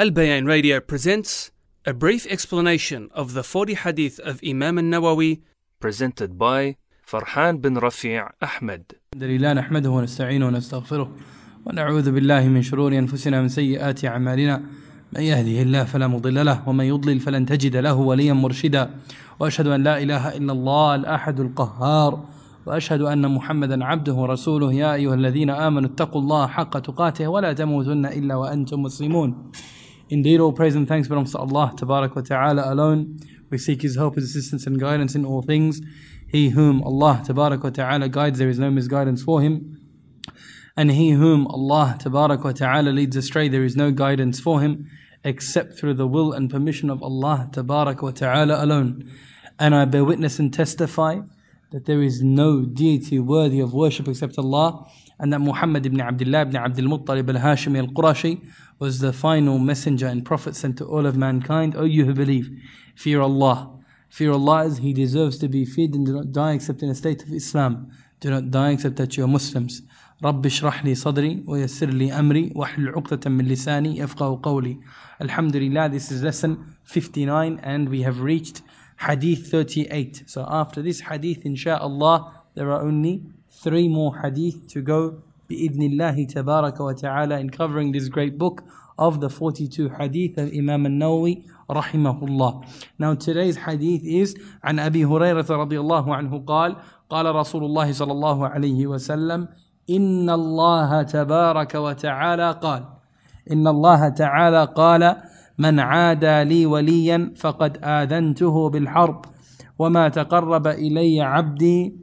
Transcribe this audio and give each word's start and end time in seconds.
Al 0.00 0.12
Bayan 0.12 0.46
Radio 0.46 0.80
presents 0.80 1.50
a 1.84 1.92
brief 1.92 2.24
explanation 2.26 3.10
of 3.12 3.34
the 3.34 3.42
40 3.42 3.74
hadith 3.74 4.18
of 4.20 4.40
Imam 4.42 4.78
al 4.78 4.84
Nawawi, 4.84 5.42
presented 5.78 6.38
by 6.38 6.76
Farhan 7.06 7.60
bin 7.60 7.74
Rafi' 7.74 8.26
Ahmed. 8.40 8.94
لله 9.16 9.52
نحمده 9.52 9.90
ونستعينه 9.90 10.46
ونستغفره 10.46 11.10
ونعوذ 11.66 12.12
بالله 12.12 12.48
من 12.48 12.62
شرور 12.62 12.98
انفسنا 12.98 13.40
من 13.42 13.48
سيئات 13.48 14.04
اعمالنا 14.04 14.62
من 15.12 15.22
يهده 15.22 15.62
الله 15.62 15.84
فلا 15.84 16.06
مضل 16.06 16.46
له 16.46 16.68
ومن 16.68 16.84
يضلل 16.84 17.20
فلن 17.20 17.46
تجد 17.46 17.76
له 17.76 17.94
وليا 17.94 18.32
مرشدا 18.32 18.90
واشهد 19.40 19.66
ان 19.66 19.82
لا 19.82 20.02
اله 20.02 20.36
الا 20.36 20.52
الله 20.52 20.94
الاحد 20.94 21.40
القهار 21.40 22.24
واشهد 22.66 23.02
ان 23.02 23.28
محمدا 23.28 23.84
عبده 23.84 24.14
ورسوله 24.14 24.72
يا 24.72 24.94
ايها 24.94 25.14
الذين 25.14 25.50
امنوا 25.50 25.90
اتقوا 25.90 26.20
الله 26.20 26.46
حق 26.46 26.78
تقاته 26.78 27.28
ولا 27.28 27.52
تموتن 27.52 28.06
الا 28.06 28.34
وأنتم 28.34 28.82
مسلمون 28.82 29.52
Indeed, 30.10 30.40
all 30.40 30.52
praise 30.52 30.74
and 30.74 30.88
thanks 30.88 31.06
belongs 31.06 31.32
to 31.32 31.38
Allah 31.38 31.72
wa 31.80 32.06
Ta'ala 32.20 32.72
alone. 32.72 33.20
We 33.48 33.58
seek 33.58 33.82
His 33.82 33.96
help, 33.96 34.16
His 34.16 34.24
assistance, 34.24 34.66
and 34.66 34.78
guidance 34.78 35.14
in 35.14 35.24
all 35.24 35.40
things. 35.40 35.80
He 36.26 36.50
whom 36.50 36.82
Allah 36.82 37.24
wa 37.28 37.70
Ta'ala 37.70 38.08
guides, 38.08 38.38
there 38.38 38.48
is 38.48 38.58
no 38.58 38.70
misguidance 38.70 39.22
for 39.22 39.40
him. 39.40 39.80
And 40.76 40.92
he 40.92 41.10
whom 41.10 41.46
Allah 41.48 41.98
wa 42.04 42.52
Ta'ala 42.52 42.90
leads 42.90 43.16
astray, 43.16 43.48
there 43.48 43.64
is 43.64 43.76
no 43.76 43.90
guidance 43.90 44.38
for 44.38 44.60
him 44.60 44.88
except 45.24 45.78
through 45.78 45.94
the 45.94 46.06
will 46.06 46.32
and 46.32 46.50
permission 46.50 46.88
of 46.88 47.02
Allah 47.02 47.50
wa 47.54 48.10
Ta'ala 48.10 48.64
alone. 48.64 49.10
And 49.58 49.74
I 49.74 49.84
bear 49.84 50.04
witness 50.04 50.38
and 50.38 50.54
testify 50.54 51.20
that 51.70 51.86
there 51.86 52.02
is 52.02 52.22
no 52.22 52.62
deity 52.62 53.18
worthy 53.18 53.60
of 53.60 53.74
worship 53.74 54.08
except 54.08 54.38
Allah, 54.38 54.88
and 55.19 55.31
that 55.31 55.39
Muhammad 55.39 55.85
ibn 55.85 56.01
Abdullah 56.01 56.41
ibn 56.41 56.57
Abdul 56.57 56.85
Muttalib 56.85 57.29
al 57.35 57.41
Hashimi 57.41 57.79
al 57.79 57.87
Qurashi 57.87 58.41
was 58.79 58.99
the 58.99 59.13
final 59.13 59.57
messenger 59.57 60.07
and 60.07 60.25
prophet 60.25 60.55
sent 60.55 60.77
to 60.77 60.85
all 60.85 61.05
of 61.05 61.15
mankind. 61.15 61.75
O 61.75 61.83
you 61.85 62.05
who 62.05 62.13
believe, 62.13 62.49
fear 62.95 63.21
Allah. 63.21 63.71
Fear 64.09 64.31
Allah 64.31 64.65
as 64.65 64.79
He 64.79 64.93
deserves 64.93 65.37
to 65.39 65.47
be 65.47 65.65
feared 65.65 65.93
and 65.95 66.05
do 66.05 66.13
not 66.13 66.31
die 66.31 66.53
except 66.53 66.83
in 66.83 66.89
a 66.89 66.95
state 66.95 67.23
of 67.23 67.31
Islam. 67.31 67.91
Do 68.19 68.29
not 68.29 68.51
die 68.51 68.71
except 68.71 68.97
that 68.97 69.15
you 69.17 69.23
are 69.23 69.27
Muslims. 69.27 69.81
رب 70.23 70.45
اشرح 70.45 70.85
لي 70.85 70.95
صدري 70.95 71.43
ويسر 71.47 71.89
لي 71.89 72.19
أمري 72.19 72.51
واحلل 72.55 72.89
عقدة 72.89 73.29
من 73.29 73.45
لساني 73.45 73.97
يفقه 73.97 74.39
قولي 74.43 74.79
Alhamdulillah, 75.21 75.89
this 75.89 76.11
is 76.11 76.23
lesson 76.23 76.75
59 76.83 77.59
and 77.63 77.89
we 77.89 78.01
have 78.01 78.21
reached 78.21 78.61
hadith 78.99 79.47
38. 79.51 80.23
So 80.25 80.45
after 80.49 80.81
this 80.81 81.01
hadith, 81.01 81.43
inshaAllah, 81.43 82.31
there 82.55 82.71
are 82.71 82.81
only 82.81 83.23
three 83.59 83.87
more 83.87 84.17
hadith 84.21 84.67
to 84.67 84.81
go 84.81 85.21
بإذن 85.49 85.81
الله 85.81 86.25
تبارك 86.25 86.79
وتعالى 86.79 87.39
in 87.39 87.49
covering 87.49 87.91
this 87.91 88.09
great 88.09 88.37
book 88.37 88.63
of 88.97 89.19
the 89.19 89.29
42 89.29 89.89
hadith 89.89 90.37
of 90.37 90.51
Imam 90.53 90.85
al-Nawawi 90.85 91.43
رحمه 91.69 92.23
الله. 92.23 92.63
Now 92.99 93.13
today's 93.13 93.57
hadith 93.57 94.03
is 94.03 94.35
عن 94.63 94.79
أبي 94.79 95.05
هريرة 95.05 95.45
رضي 95.49 95.79
الله 95.79 96.15
عنه 96.15 96.39
قال 96.45 96.75
قال 97.09 97.35
رسول 97.35 97.63
الله 97.63 97.91
صلى 97.91 98.11
الله 98.11 98.47
عليه 98.47 98.87
وسلم 98.87 99.47
إن 99.89 100.29
الله 100.29 101.01
تبارك 101.03 101.75
وتعالى 101.75 102.51
قال 102.51 102.83
إن 103.51 103.67
الله 103.67 104.09
تعالى 104.09 104.65
قال 104.65 105.15
من 105.57 105.79
عادى 105.79 106.43
لي 106.43 106.65
وليا 106.65 107.33
فقد 107.37 107.77
آذنته 107.83 108.69
بالحرب 108.69 109.25
وما 109.79 110.09
تقرب 110.09 110.67
إلي 110.67 111.21
عبدي 111.21 111.98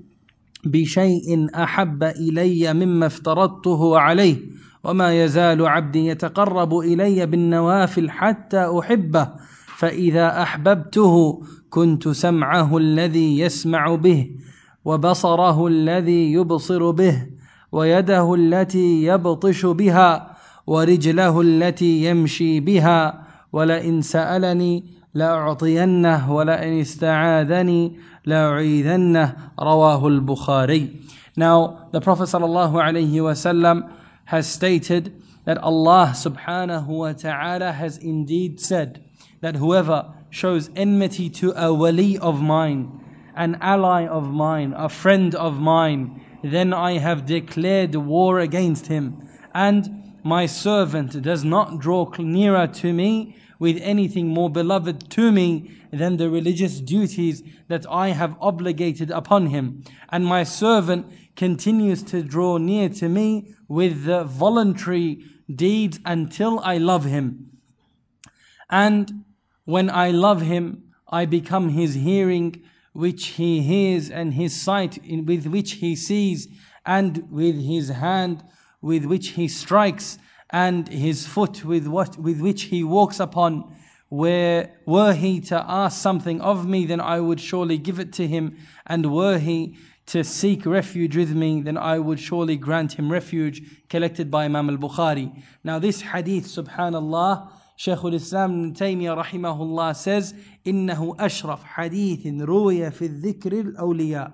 بشيء 0.72 1.48
أحب 1.56 2.04
إلي 2.04 2.74
مما 2.74 3.06
افترضته 3.06 4.00
عليه 4.00 4.38
وما 4.84 5.24
يزال 5.24 5.68
عبدي 5.68 6.08
يتقرب 6.08 6.80
إلي 6.80 7.26
بالنوافل 7.26 8.10
حتى 8.10 8.80
أحبه 8.80 9.30
فإذا 9.78 10.42
أحببته 10.42 11.42
كنت 11.70 12.08
سمعه 12.08 12.78
الذي 12.78 13.40
يسمع 13.40 13.96
به 13.96 14.32
وبصره 14.86 15.68
الذي 15.68 16.34
يبصر 16.34 16.92
به 16.92 17.28
ويده 17.72 18.36
التي 18.36 19.04
يبطش 19.04 19.66
بها 19.66 20.38
ورجله 20.68 21.42
التي 21.42 22.06
يمشي 22.06 22.60
بها 22.60 23.28
ولئن 23.54 24.02
سألني 24.02 24.84
لأعطينه 25.14 26.34
ولئن 26.34 26.80
استعاذني 26.80 27.98
لأعيذنه 28.27 29.37
رواه 29.59 30.07
البخاري 30.07 30.89
Now 31.37 31.89
the 31.93 32.01
Prophet 32.01 32.25
sallallahu 32.25 32.75
alaihi 32.75 33.13
wasallam 33.13 33.91
has 34.27 34.47
stated 34.47 35.23
that 35.45 35.59
Allah 35.59 36.13
subhanahu 36.15 36.87
wa 36.87 37.13
ta'ala 37.13 37.73
has 37.73 37.99
indeed 37.99 38.61
said 38.61 39.03
that 39.41 39.57
whoever 39.57 40.13
shows 40.31 40.71
enmity 40.77 41.29
to 41.29 41.53
a 41.57 41.73
wali 41.73 42.17
of 42.19 42.41
mine, 42.41 43.01
an 43.35 43.57
ally 43.61 44.07
of 44.07 44.33
mine, 44.33 44.73
a 44.77 44.89
friend 44.89 45.35
of 45.35 45.59
mine, 45.59 46.21
then 46.43 46.73
I 46.73 46.99
have 46.99 47.27
declared 47.27 47.95
war 47.95 48.41
against 48.41 48.87
him. 48.87 49.29
And 49.55 50.15
my 50.23 50.47
servant 50.47 51.21
does 51.23 51.45
not 51.45 51.79
draw 51.81 52.11
nearer 52.19 52.67
to 52.67 52.93
me 52.93 53.37
with 53.60 53.80
anything 53.82 54.28
more 54.28 54.50
beloved 54.50 55.10
to 55.12 55.32
me 55.32 55.72
than 55.92 56.18
the 56.18 56.30
religious 56.30 56.80
duties 56.80 57.44
that 57.68 57.86
I 57.90 58.10
have 58.10 58.38
obligated 58.40 59.12
upon 59.12 59.48
him. 59.48 59.84
And 60.10 60.26
my 60.26 60.44
servant 60.44 61.12
continues 61.36 62.04
to 62.04 62.24
draw 62.24 62.58
near 62.58 62.90
to 62.90 63.10
me 63.10 63.54
with 63.68 64.06
the 64.06 64.24
voluntary 64.24 65.24
deeds 65.54 66.00
until 66.06 66.60
I 66.60 66.78
love 66.78 67.06
him. 67.06 67.58
And 68.70 69.24
when 69.66 69.90
I 69.90 70.12
love 70.12 70.42
him, 70.42 70.84
I 71.10 71.26
become 71.26 71.70
his 71.70 71.96
hearing, 71.96 72.64
which 72.94 73.28
he 73.28 73.62
hears, 73.62 74.10
and 74.10 74.34
his 74.34 74.60
sight, 74.60 75.00
with 75.26 75.48
which 75.48 75.74
he 75.74 75.96
sees, 75.96 76.48
and 76.86 77.30
with 77.32 77.62
his 77.62 77.90
hand, 77.90 78.44
with 78.82 79.06
which 79.06 79.30
he 79.30 79.48
strikes, 79.48 80.18
and 80.51 80.89
his 80.89 81.27
foot 81.27 81.65
with 81.65 81.87
what 81.87 82.19
with 82.19 82.41
which 82.41 82.65
he 82.65 82.85
walks 82.85 83.19
upon 83.19 83.75
where 84.09 84.79
were 84.85 85.15
he 85.15 85.41
to 85.41 85.65
ask 85.67 86.01
something 86.01 86.41
of 86.41 86.67
me 86.67 86.85
then 86.85 87.01
I 87.01 87.21
would 87.21 87.41
surely 87.41 87.79
give 87.79 87.99
it 87.99 88.13
to 88.15 88.29
him 88.29 88.57
and 88.87 89.15
were 89.15 89.39
he 89.39 89.77
to 90.07 90.23
seek 90.23 90.67
refuge 90.67 91.17
with 91.17 91.33
me 91.35 91.63
then 91.63 91.79
I 91.79 91.99
would 91.99 92.21
surely 92.21 92.57
grant 92.57 92.95
him 92.95 93.11
refuge 93.11 93.63
collected 93.89 94.31
by 94.31 94.45
Imam 94.45 94.69
al-Bukhari 94.69 95.43
now 95.65 95.79
this 95.79 96.03
hadith 96.03 96.47
subhanallah 96.47 97.51
Shaykh 97.77 98.05
al-Islam 98.05 98.51
ibn 98.53 98.75
Taymiyyah 98.75 99.25
rahimahullah 99.25 99.97
says 99.97 100.35
إنه 100.67 101.17
أشرف 101.19 101.65
حديث 101.65 102.27
روي 102.27 102.91
في 102.91 103.07
الذكر 103.07 103.53
الأولياء 103.53 104.33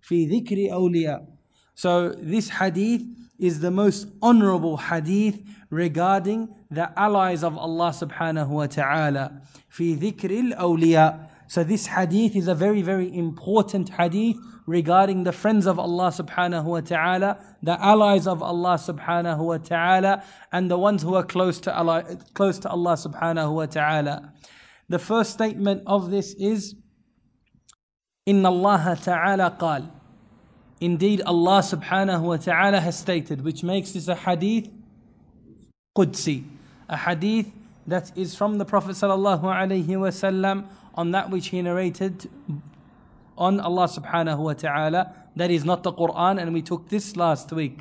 في 0.00 0.26
ذكر 0.26 0.72
أولياء 0.72 1.31
so 1.74 2.10
this 2.10 2.48
hadith 2.50 3.02
is 3.38 3.60
the 3.60 3.70
most 3.70 4.08
honorable 4.20 4.76
hadith 4.76 5.40
regarding 5.70 6.48
the 6.70 6.90
allies 6.98 7.44
of 7.44 7.56
Allah 7.56 7.90
subhanahu 7.90 8.48
wa 8.48 8.66
ta'ala. 8.66 9.42
في 9.70 9.96
ذكر 9.96 10.52
الأولياء. 10.52 11.28
So 11.46 11.64
this 11.64 11.86
hadith 11.86 12.34
is 12.34 12.48
a 12.48 12.54
very, 12.54 12.82
very 12.82 13.16
important 13.16 13.90
hadith 13.90 14.36
regarding 14.66 15.24
the 15.24 15.32
friends 15.32 15.66
of 15.66 15.78
Allah 15.78 16.08
subhanahu 16.08 16.64
wa 16.64 16.80
ta'ala, 16.80 17.38
the 17.62 17.82
allies 17.82 18.26
of 18.26 18.42
Allah 18.42 18.74
subhanahu 18.74 19.38
wa 19.38 19.56
ta'ala, 19.56 20.22
and 20.52 20.70
the 20.70 20.76
ones 20.76 21.02
who 21.02 21.14
are 21.14 21.22
close 21.22 21.58
to 21.60 21.74
Allah, 21.74 22.02
close 22.34 22.58
to 22.58 22.68
Allah 22.68 22.94
subhanahu 22.94 23.54
wa 23.54 23.66
ta'ala. 23.66 24.34
The 24.88 24.98
first 24.98 25.30
statement 25.32 25.84
of 25.86 26.10
this 26.10 26.34
is, 26.34 26.74
إن 28.28 28.44
الله 28.44 28.94
تعالى 29.04 29.58
قال 29.58 29.90
Indeed, 30.82 31.22
Allah 31.22 31.60
subhanahu 31.60 32.22
wa 32.22 32.36
ta'ala 32.36 32.80
has 32.80 32.98
stated, 32.98 33.44
which 33.44 33.62
makes 33.62 33.92
this 33.92 34.08
a 34.08 34.14
hadith 34.14 34.70
Qudsi, 35.96 36.44
a 36.88 36.96
hadith 36.96 37.50
that 37.86 38.16
is 38.16 38.36
from 38.36 38.58
the 38.58 38.64
Prophet 38.64 38.92
sallallahu 38.92 39.42
alaihi 39.42 39.86
wasallam 39.86 40.66
on 40.94 41.10
that 41.10 41.30
which 41.30 41.48
he 41.48 41.60
narrated 41.62 42.28
on 43.36 43.58
Allah 43.58 43.88
subhanahu 43.88 44.38
wa 44.38 44.52
ta'ala. 44.52 45.14
That 45.34 45.50
is 45.50 45.64
not 45.64 45.82
the 45.82 45.92
Quran, 45.92 46.40
and 46.40 46.54
we 46.54 46.62
took 46.62 46.88
this 46.88 47.16
last 47.16 47.52
week. 47.52 47.80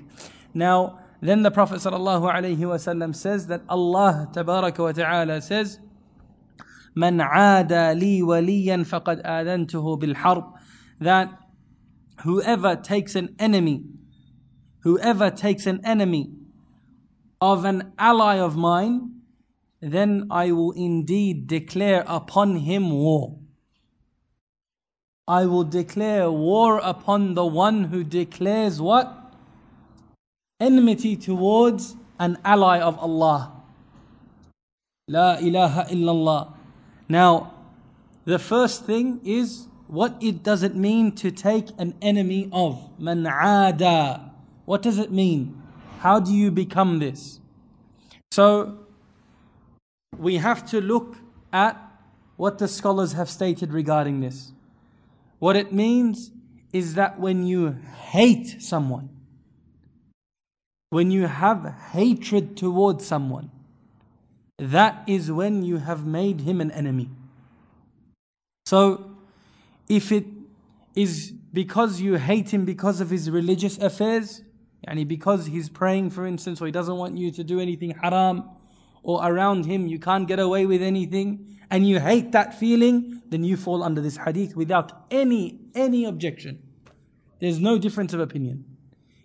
Now, 0.54 1.00
then 1.22 1.44
the 1.44 1.52
Prophet 1.52 1.78
sallallahu 1.78 2.34
alaihi 2.34 2.58
wasallam 2.58 3.16
says 3.16 3.48
that 3.48 3.62
Allah 3.70 4.30
tabaraka 4.34 4.80
wa 4.80 4.92
ta'ala 4.92 5.42
says, 5.42 5.80
من 6.98 7.22
عادى 7.22 7.94
لي 7.94 8.24
وليا 8.24 8.84
فقد 8.84 9.22
آذنته 9.22 9.98
بالحرب 9.98 10.54
that 11.00 11.30
whoever 12.23 12.77
takes 12.77 13.15
an 13.15 13.35
enemy, 13.39 13.85
whoever 14.81 15.31
takes 15.31 15.67
an 15.67 15.85
enemy 15.85 16.31
of 17.41 17.65
an 17.65 17.93
ally 17.99 18.39
of 18.39 18.57
mine, 18.57 19.23
then 19.81 20.29
I 20.31 20.53
will 20.53 20.73
indeed 20.73 21.47
declare 21.47 22.05
upon 22.07 22.57
him 22.57 22.91
war. 22.91 23.39
I 25.27 25.47
will 25.47 25.65
declare 25.65 26.31
war 26.31 26.79
upon 26.79 27.35
the 27.35 27.47
one 27.47 27.85
who 27.85 28.05
declares 28.05 28.81
what? 28.81 29.35
Enmity 30.61 31.17
towards 31.17 31.97
an 32.19 32.39
ally 32.45 32.79
of 32.79 32.99
Allah. 32.99 33.53
La 35.09 35.39
ilaha 35.39 35.85
illallah. 35.91 36.55
Now, 37.09 37.55
the 38.25 38.39
first 38.39 38.85
thing 38.85 39.21
is 39.25 39.67
what 39.93 40.17
it 40.23 40.43
does 40.43 40.63
it 40.63 40.75
mean 40.75 41.13
to 41.13 41.31
take 41.31 41.69
an 41.77 41.95
enemy 42.01 42.49
of? 42.51 42.99
Man 42.99 43.27
ada. 43.27 44.33
What 44.65 44.81
does 44.81 44.97
it 44.97 45.13
mean? 45.13 45.63
How 45.99 46.19
do 46.19 46.33
you 46.33 46.51
become 46.51 46.99
this? 46.99 47.41
So, 48.31 48.87
we 50.17 50.37
have 50.39 50.65
to 50.71 50.81
look 50.81 51.17
at 51.53 51.77
what 52.37 52.57
the 52.57 52.69
scholars 52.69 53.13
have 53.13 53.29
stated 53.29 53.71
regarding 53.75 54.21
this. 54.21 54.53
What 55.41 55.57
it 55.57 55.75
means 55.75 56.31
is 56.73 56.95
that 56.95 57.21
when 57.21 57.47
you 57.47 57.77
hate 58.13 58.63
someone, 58.63 59.11
when 60.89 61.11
you 61.11 61.27
have 61.27 61.67
hatred 61.93 62.57
towards 62.57 63.07
someone, 63.07 63.51
that 64.59 65.05
is 65.07 65.31
when 65.31 65.63
you 65.63 65.77
have 65.77 66.07
made 66.07 66.41
him 66.41 66.63
an 66.63 66.71
enemy. 66.71 67.11
So, 68.65 69.12
if 69.89 70.13
it 70.13 70.27
is 70.95 71.33
because 71.53 72.01
you 72.01 72.17
hate 72.17 72.53
him 72.53 72.65
because 72.65 73.01
of 73.01 73.11
his 73.11 73.31
religious 73.31 73.79
affairs, 73.79 74.43
yani 74.87 75.07
because 75.07 75.47
he's 75.47 75.69
praying, 75.69 76.11
for 76.11 76.27
instance, 76.27 76.61
or 76.61 76.67
he 76.67 76.73
doesn't 76.73 76.97
want 76.97 77.17
you 77.17 77.31
to 77.31 77.45
do 77.45 77.61
anything 77.61 77.91
haram, 77.91 78.45
or 79.03 79.25
around 79.27 79.67
him 79.67 79.87
you 79.87 79.99
can't 79.99 80.27
get 80.29 80.39
away 80.39 80.67
with 80.67 80.83
anything, 80.83 81.59
and 81.71 81.87
you 81.87 82.01
hate 82.01 82.33
that 82.33 82.59
feeling, 82.59 83.23
then 83.27 83.45
you 83.45 83.57
fall 83.57 83.83
under 83.83 84.01
this 84.01 84.19
hadith 84.19 84.57
without 84.57 85.07
any 85.11 85.59
any 85.75 86.05
objection. 86.05 86.63
There's 87.41 87.59
no 87.59 87.79
difference 87.79 88.13
of 88.13 88.21
opinion. 88.21 88.65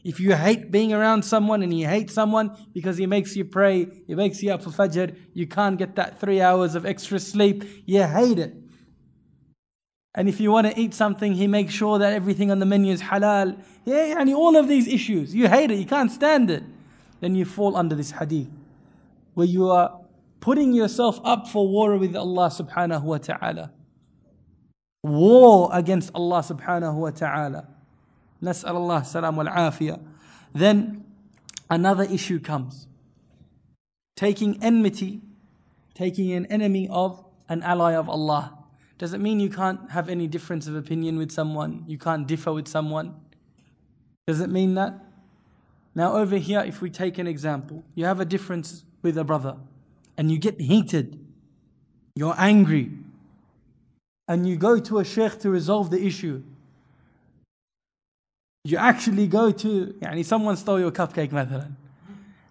If 0.03 0.19
you 0.21 0.33
hate 0.35 0.71
being 0.71 0.93
around 0.93 1.23
someone 1.23 1.61
and 1.61 1.77
you 1.77 1.85
hate 1.85 2.09
someone 2.09 2.55
because 2.73 2.97
he 2.97 3.05
makes 3.05 3.35
you 3.35 3.43
pray, 3.43 3.87
he 4.07 4.15
makes 4.15 4.41
you 4.41 4.53
up 4.53 4.63
for 4.63 4.69
Fajr, 4.69 5.15
you 5.33 5.45
can't 5.47 5.77
get 5.77 5.95
that 5.95 6.19
three 6.19 6.39
hours 6.39 6.75
of 6.75 6.85
extra 6.85 7.19
sleep, 7.19 7.65
you 7.85 8.03
hate 8.03 8.39
it. 8.39 8.55
And 10.17 10.27
if 10.27 10.39
you 10.39 10.51
want 10.51 10.65
to 10.65 10.77
eat 10.77 10.95
something, 10.95 11.33
he 11.33 11.45
makes 11.45 11.71
sure 11.71 11.99
that 11.99 12.11
everything 12.11 12.49
on 12.49 12.57
the 12.57 12.65
menu 12.65 12.91
is 12.91 13.03
halal. 13.03 13.55
Yeah, 13.85 14.19
and 14.19 14.33
all 14.33 14.57
of 14.57 14.67
these 14.67 14.87
issues. 14.87 15.35
You 15.35 15.47
hate 15.47 15.69
it, 15.69 15.75
you 15.75 15.85
can't 15.85 16.11
stand 16.11 16.49
it. 16.49 16.63
Then 17.19 17.35
you 17.35 17.45
fall 17.45 17.77
under 17.77 17.95
this 17.95 18.11
hadith 18.11 18.49
where 19.35 19.45
you 19.45 19.69
are 19.69 20.01
putting 20.39 20.73
yourself 20.73 21.21
up 21.23 21.47
for 21.47 21.67
war 21.67 21.95
with 21.97 22.15
Allah 22.15 22.47
subhanahu 22.49 23.03
wa 23.03 23.19
ta'ala. 23.19 23.71
War 25.03 25.69
against 25.71 26.09
Allah 26.15 26.39
subhanahu 26.39 26.95
wa 26.95 27.11
ta'ala. 27.11 27.67
Nas'al 28.41 28.73
Allah 28.73 29.05
salam 29.05 29.35
wal 29.35 29.45
afiyah. 29.45 30.01
Then 30.51 31.05
another 31.69 32.03
issue 32.03 32.39
comes. 32.39 32.87
Taking 34.15 34.63
enmity, 34.63 35.21
taking 35.93 36.31
an 36.31 36.47
enemy 36.47 36.87
of 36.89 37.23
an 37.47 37.61
ally 37.61 37.93
of 37.93 38.09
Allah. 38.09 38.56
Does 38.98 39.12
it 39.12 39.20
mean 39.20 39.40
you 39.40 39.50
can't 39.50 39.90
have 39.90 40.08
any 40.08 40.26
difference 40.26 40.66
of 40.66 40.76
opinion 40.76 41.16
with 41.16 41.32
someone? 41.32 41.84
You 41.86 41.98
can't 41.98 42.26
differ 42.26 42.52
with 42.52 42.68
someone? 42.68 43.14
Does 44.26 44.40
it 44.40 44.48
mean 44.48 44.74
that? 44.74 44.94
Now, 45.94 46.16
over 46.16 46.36
here, 46.36 46.60
if 46.60 46.80
we 46.80 46.88
take 46.88 47.18
an 47.18 47.26
example, 47.26 47.84
you 47.94 48.04
have 48.04 48.20
a 48.20 48.24
difference 48.24 48.84
with 49.02 49.18
a 49.18 49.24
brother 49.24 49.56
and 50.16 50.30
you 50.30 50.38
get 50.38 50.60
heated, 50.60 51.18
you're 52.14 52.34
angry, 52.38 52.92
and 54.28 54.48
you 54.48 54.56
go 54.56 54.78
to 54.78 54.98
a 54.98 55.04
sheikh 55.04 55.38
to 55.40 55.50
resolve 55.50 55.90
the 55.90 56.04
issue. 56.04 56.42
You 58.64 58.76
actually 58.76 59.26
go 59.26 59.50
to, 59.50 59.94
yani 60.00 60.24
someone 60.24 60.56
stole 60.56 60.78
your 60.78 60.92
cupcake, 60.92 61.30
مثلا, 61.30 61.72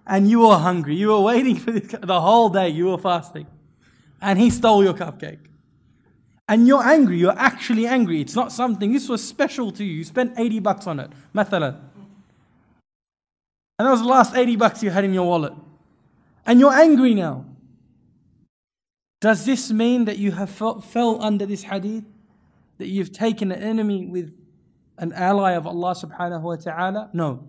and 0.06 0.30
you 0.30 0.42
were 0.42 0.58
hungry, 0.58 0.96
you 0.96 1.08
were 1.08 1.22
waiting 1.22 1.56
for 1.56 1.72
this, 1.72 1.96
the 2.02 2.20
whole 2.20 2.50
day, 2.50 2.68
you 2.68 2.88
were 2.88 2.98
fasting, 2.98 3.48
and 4.22 4.38
he 4.38 4.50
stole 4.50 4.84
your 4.84 4.94
cupcake. 4.94 5.40
and 6.49 6.69
you're 6.69 6.83
angry, 6.83 7.19
you're 7.19 7.39
actually 7.39 7.87
angry. 7.87 8.21
It's 8.21 8.37
not 8.37 8.53
something, 8.53 8.93
this 8.93 9.09
was 9.09 9.27
special 9.27 9.73
to 9.73 9.85
you. 9.85 9.95
You 9.95 10.05
spent 10.05 10.35
80 10.39 10.61
bucks 10.61 10.87
on 10.87 11.01
it, 11.01 11.11
mathalan. 11.35 11.81
And 13.79 13.87
that 13.87 13.91
was 13.91 14.01
the 14.01 14.09
last 14.09 14.35
80 14.35 14.57
bucks 14.57 14.83
you 14.83 14.91
had 14.91 15.05
in 15.05 15.13
your 15.13 15.27
wallet. 15.27 15.53
And 16.47 16.61
you're 16.61 16.73
angry 16.73 17.15
now. 17.15 17.45
Does 19.21 19.45
this 19.45 19.71
mean 19.71 20.05
that 20.05 20.19
you 20.19 20.33
have 20.33 20.51
felt, 20.51 20.85
fell 20.85 21.21
under 21.23 21.47
this 21.47 21.65
hadith? 21.65 22.05
That 22.79 22.87
you've 22.87 23.13
taken 23.13 23.51
an 23.51 23.63
enemy 23.63 24.07
with 24.07 24.33
an 24.99 25.13
ally 25.13 25.53
of 25.53 25.67
Allah 25.67 25.95
subhanahu 25.95 26.43
wa 26.43 26.57
ta'ala? 26.57 27.11
No. 27.13 27.49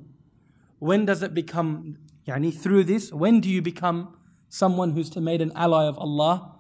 When 0.80 1.06
does 1.06 1.22
it 1.24 1.34
become, 1.34 1.98
yani 2.28 2.54
through 2.54 2.86
this, 2.86 3.14
when 3.14 3.40
do 3.40 3.50
you 3.50 3.62
become 3.62 4.16
someone 4.50 4.92
who's 4.92 5.16
made 5.16 5.42
an 5.42 5.52
ally 5.56 5.86
of 5.86 5.98
Allah? 5.98 6.57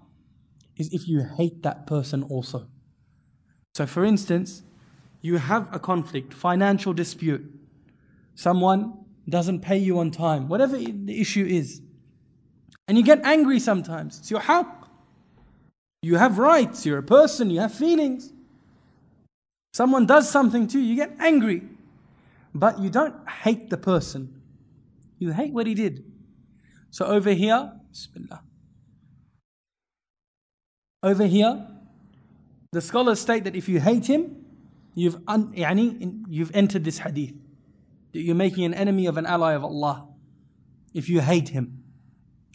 Is 0.78 0.94
if 0.94 1.08
you 1.08 1.24
hate 1.38 1.64
that 1.64 1.88
person 1.88 2.24
also. 2.24 2.68
So 3.76 3.86
for 3.86 4.06
instance, 4.06 4.64
you 5.22 5.38
have 5.38 5.68
a 5.74 5.80
conflict, 5.80 6.34
financial 6.34 6.94
dispute. 6.94 7.52
Someone 8.36 8.94
doesn't 9.28 9.62
pay 9.62 9.78
you 9.78 10.00
on 10.00 10.12
time, 10.12 10.48
whatever 10.48 10.78
the 10.78 11.20
issue 11.20 11.46
is. 11.46 11.82
And 12.88 12.98
you 12.98 13.04
get 13.04 13.26
angry 13.26 13.60
sometimes. 13.60 14.20
It's 14.20 14.32
your 14.32 14.42
haqq. 14.42 14.68
You 16.02 16.16
have 16.18 16.38
rights, 16.38 16.86
you're 16.86 17.00
a 17.00 17.04
person, 17.04 17.50
you 17.50 17.60
have 17.60 17.74
feelings. 17.74 18.32
Someone 19.74 20.06
does 20.06 20.30
something 20.30 20.68
to 20.68 20.80
you, 20.80 20.86
you 20.86 20.96
get 20.96 21.16
angry. 21.20 21.64
But 22.54 22.80
you 22.80 22.90
don't 22.90 23.28
hate 23.30 23.70
the 23.70 23.78
person. 23.78 24.42
You 25.20 25.32
hate 25.32 25.54
what 25.54 25.68
he 25.68 25.74
did. 25.74 26.04
So 26.90 27.06
over 27.06 27.32
here, 27.32 27.74
Bismillah. 27.90 28.42
Over 31.08 31.26
here, 31.26 31.66
the 32.74 32.82
scholars 32.82 33.22
state 33.22 33.46
that 33.46 33.56
if 33.56 33.70
you 33.70 33.80
hate 33.80 34.08
him, 34.08 34.44
you've, 34.94 35.16
un, 35.26 35.54
yani, 35.54 36.26
you've 36.28 36.54
entered 36.54 36.84
this 36.84 36.98
hadith. 36.98 37.34
That 38.12 38.20
you're 38.24 38.36
making 38.36 38.66
an 38.66 38.74
enemy 38.74 39.06
of 39.06 39.16
an 39.16 39.26
ally 39.26 39.54
of 39.54 39.64
Allah. 39.64 40.10
If 40.94 41.08
you 41.08 41.22
hate 41.22 41.50
him. 41.50 41.82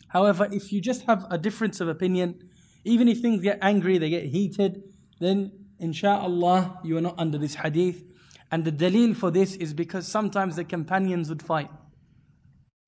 However, 0.09 0.51
if 0.53 0.71
you 0.71 0.83
just 0.83 1.07
have 1.07 1.27
a 1.31 1.39
difference 1.39 1.81
of 1.81 1.89
opinion, 1.89 2.47
even 2.85 3.09
if 3.09 3.21
things 3.21 3.41
get 3.41 3.59
angry, 3.63 3.97
they 3.97 4.11
get 4.11 4.25
heated, 4.25 4.83
then 5.19 5.53
inshallah 5.79 6.81
you 6.85 6.99
are 6.99 7.01
not 7.01 7.15
under 7.17 7.39
this 7.39 7.55
hadith. 7.55 8.05
And 8.51 8.67
the 8.67 8.73
dalil 8.73 9.17
for 9.17 9.31
this 9.31 9.57
is 9.57 9.73
because 9.73 10.07
sometimes 10.07 10.57
the 10.57 10.65
companions 10.65 11.31
would 11.31 11.41
fight. 11.41 11.71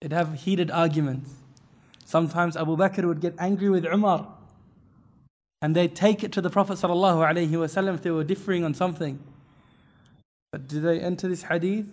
They'd 0.02 0.12
have 0.12 0.40
heated 0.40 0.70
arguments. 0.70 1.30
Sometimes 2.04 2.54
Abu 2.54 2.76
Bakr 2.76 3.04
would 3.06 3.22
get 3.22 3.34
angry 3.38 3.70
with 3.70 3.86
Umar. 3.86 4.33
And 5.64 5.74
they'd 5.74 5.96
take 5.96 6.22
it 6.22 6.30
to 6.32 6.42
the 6.42 6.50
Prophet 6.50 6.74
ﷺ 6.74 7.94
if 7.94 8.02
they 8.02 8.10
were 8.10 8.22
differing 8.22 8.66
on 8.66 8.74
something. 8.74 9.18
But 10.52 10.68
did 10.68 10.82
they 10.82 11.00
enter 11.00 11.26
this 11.26 11.44
hadith? 11.44 11.86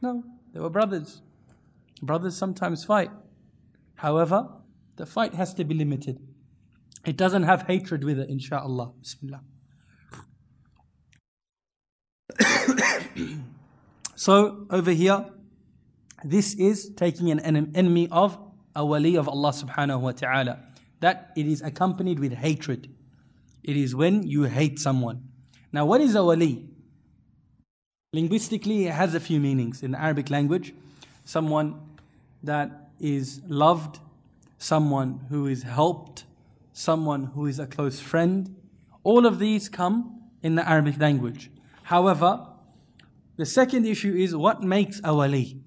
No, 0.00 0.24
they 0.54 0.60
were 0.60 0.70
brothers. 0.70 1.20
Brothers 2.00 2.38
sometimes 2.38 2.86
fight. 2.86 3.10
However, 3.96 4.48
the 4.96 5.04
fight 5.04 5.34
has 5.34 5.52
to 5.56 5.64
be 5.64 5.74
limited. 5.74 6.26
It 7.04 7.18
doesn't 7.18 7.42
have 7.42 7.66
hatred 7.66 8.02
with 8.02 8.18
it, 8.18 8.30
inshallah. 8.30 8.94
Bismillah. 9.02 9.42
so, 14.14 14.66
over 14.70 14.92
here, 14.92 15.26
this 16.24 16.54
is 16.54 16.90
taking 16.96 17.30
an 17.30 17.40
enemy 17.76 18.08
of 18.10 18.38
a 18.74 18.86
wali 18.86 19.16
of 19.16 19.28
Allah 19.28 19.50
subhanahu 19.50 20.00
wa 20.00 20.12
ta'ala. 20.12 20.60
That 21.00 21.32
it 21.36 21.46
is 21.46 21.60
accompanied 21.60 22.18
with 22.18 22.32
hatred. 22.32 22.88
It 23.62 23.76
is 23.76 23.94
when 23.94 24.22
you 24.24 24.44
hate 24.44 24.78
someone. 24.78 25.28
Now, 25.72 25.86
what 25.86 26.00
is 26.00 26.14
a 26.14 26.24
wali? 26.24 26.68
Linguistically, 28.12 28.86
it 28.86 28.92
has 28.92 29.14
a 29.14 29.20
few 29.20 29.40
meanings. 29.40 29.82
In 29.82 29.94
Arabic 29.94 30.30
language, 30.30 30.74
someone 31.24 31.80
that 32.42 32.90
is 33.00 33.40
loved, 33.46 34.00
someone 34.58 35.20
who 35.28 35.46
is 35.46 35.62
helped, 35.62 36.24
someone 36.72 37.26
who 37.34 37.46
is 37.46 37.58
a 37.58 37.66
close 37.66 38.00
friend. 38.00 38.54
All 39.04 39.26
of 39.26 39.38
these 39.38 39.68
come 39.68 40.20
in 40.42 40.56
the 40.56 40.68
Arabic 40.68 40.98
language. 40.98 41.50
However, 41.84 42.46
the 43.36 43.46
second 43.46 43.86
issue 43.86 44.14
is 44.14 44.36
what 44.36 44.62
makes 44.62 45.00
a 45.02 45.14
wali? 45.14 45.60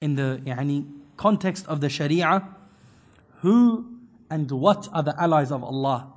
In 0.00 0.16
the 0.16 0.86
context 1.16 1.66
of 1.66 1.80
the 1.80 1.88
Sharia, 1.88 2.48
who 3.40 3.86
and 4.30 4.50
what 4.50 4.88
are 4.92 5.02
the 5.02 5.14
allies 5.20 5.52
of 5.52 5.62
Allah? 5.62 6.13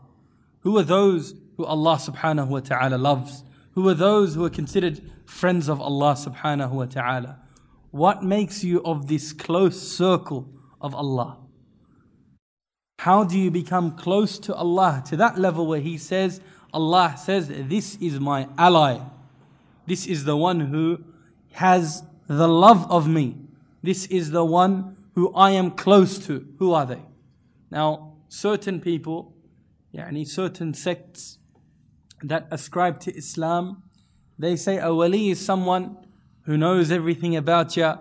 Who 0.68 0.78
are 0.78 0.84
those 0.84 1.34
who 1.56 1.64
Allah 1.64 1.96
subhanahu 1.96 2.50
wa 2.50 2.60
ta'ala 2.60 2.98
loves? 2.98 3.46
Who 3.76 3.88
are 3.88 3.94
those 3.94 4.36
who 4.36 4.44
are 4.44 4.50
considered 4.50 5.00
friends 5.26 5.70
of 5.70 5.80
Allah 5.80 6.14
subhanahu 6.16 6.72
wa 6.72 6.84
ta'ala? 6.84 7.40
What 7.92 8.22
makes 8.22 8.66
you 8.66 8.84
of 8.84 9.08
this 9.08 9.32
close 9.32 9.82
circle 9.82 10.50
of 10.82 10.94
Allah? 10.94 11.38
How 13.00 13.24
do 13.24 13.40
you 13.40 13.50
become 13.50 13.96
close 13.96 14.38
to 14.40 14.54
Allah 14.54 15.02
to 15.08 15.16
that 15.16 15.38
level 15.40 15.68
where 15.68 15.80
He 15.80 15.98
says, 15.98 16.42
Allah 16.74 17.16
says, 17.18 17.48
This 17.48 17.96
is 18.02 18.20
my 18.20 18.50
ally. 18.58 19.00
This 19.86 20.06
is 20.06 20.26
the 20.26 20.36
one 20.36 20.60
who 20.60 21.02
has 21.54 22.04
the 22.28 22.50
love 22.50 22.92
of 22.92 23.08
me. 23.08 23.38
This 23.82 24.06
is 24.08 24.32
the 24.32 24.44
one 24.44 24.98
who 25.16 25.34
I 25.34 25.52
am 25.52 25.72
close 25.72 26.20
to. 26.28 26.46
Who 26.60 26.74
are 26.74 26.86
they? 26.86 27.04
Now, 27.72 28.16
certain 28.28 28.82
people, 28.82 29.34
يعني 29.95 30.27
certain 30.27 30.75
sects 30.75 31.39
that 32.23 32.47
ascribe 32.51 33.01
to 33.01 33.15
Islam, 33.17 33.83
they 34.39 34.57
say 34.57 34.79
a 34.79 34.95
wali 34.95 35.31
is 35.31 35.45
someone 35.45 35.97
who 36.45 36.57
knows 36.57 36.91
everything 36.91 37.37
about 37.37 37.77
you. 37.77 37.95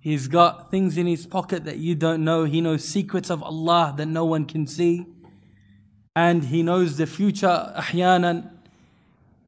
He's 0.00 0.28
got 0.28 0.70
things 0.70 0.96
in 0.96 1.06
his 1.06 1.26
pocket 1.26 1.64
that 1.64 1.78
you 1.78 1.94
don't 1.94 2.24
know. 2.24 2.44
He 2.44 2.60
knows 2.60 2.84
secrets 2.84 3.28
of 3.30 3.42
Allah 3.42 3.94
that 3.96 4.06
no 4.06 4.24
one 4.24 4.44
can 4.44 4.66
see. 4.66 5.06
And 6.14 6.44
he 6.44 6.62
knows 6.62 6.96
the 6.96 7.06
future 7.06 7.74
أحيانا. 7.76 8.50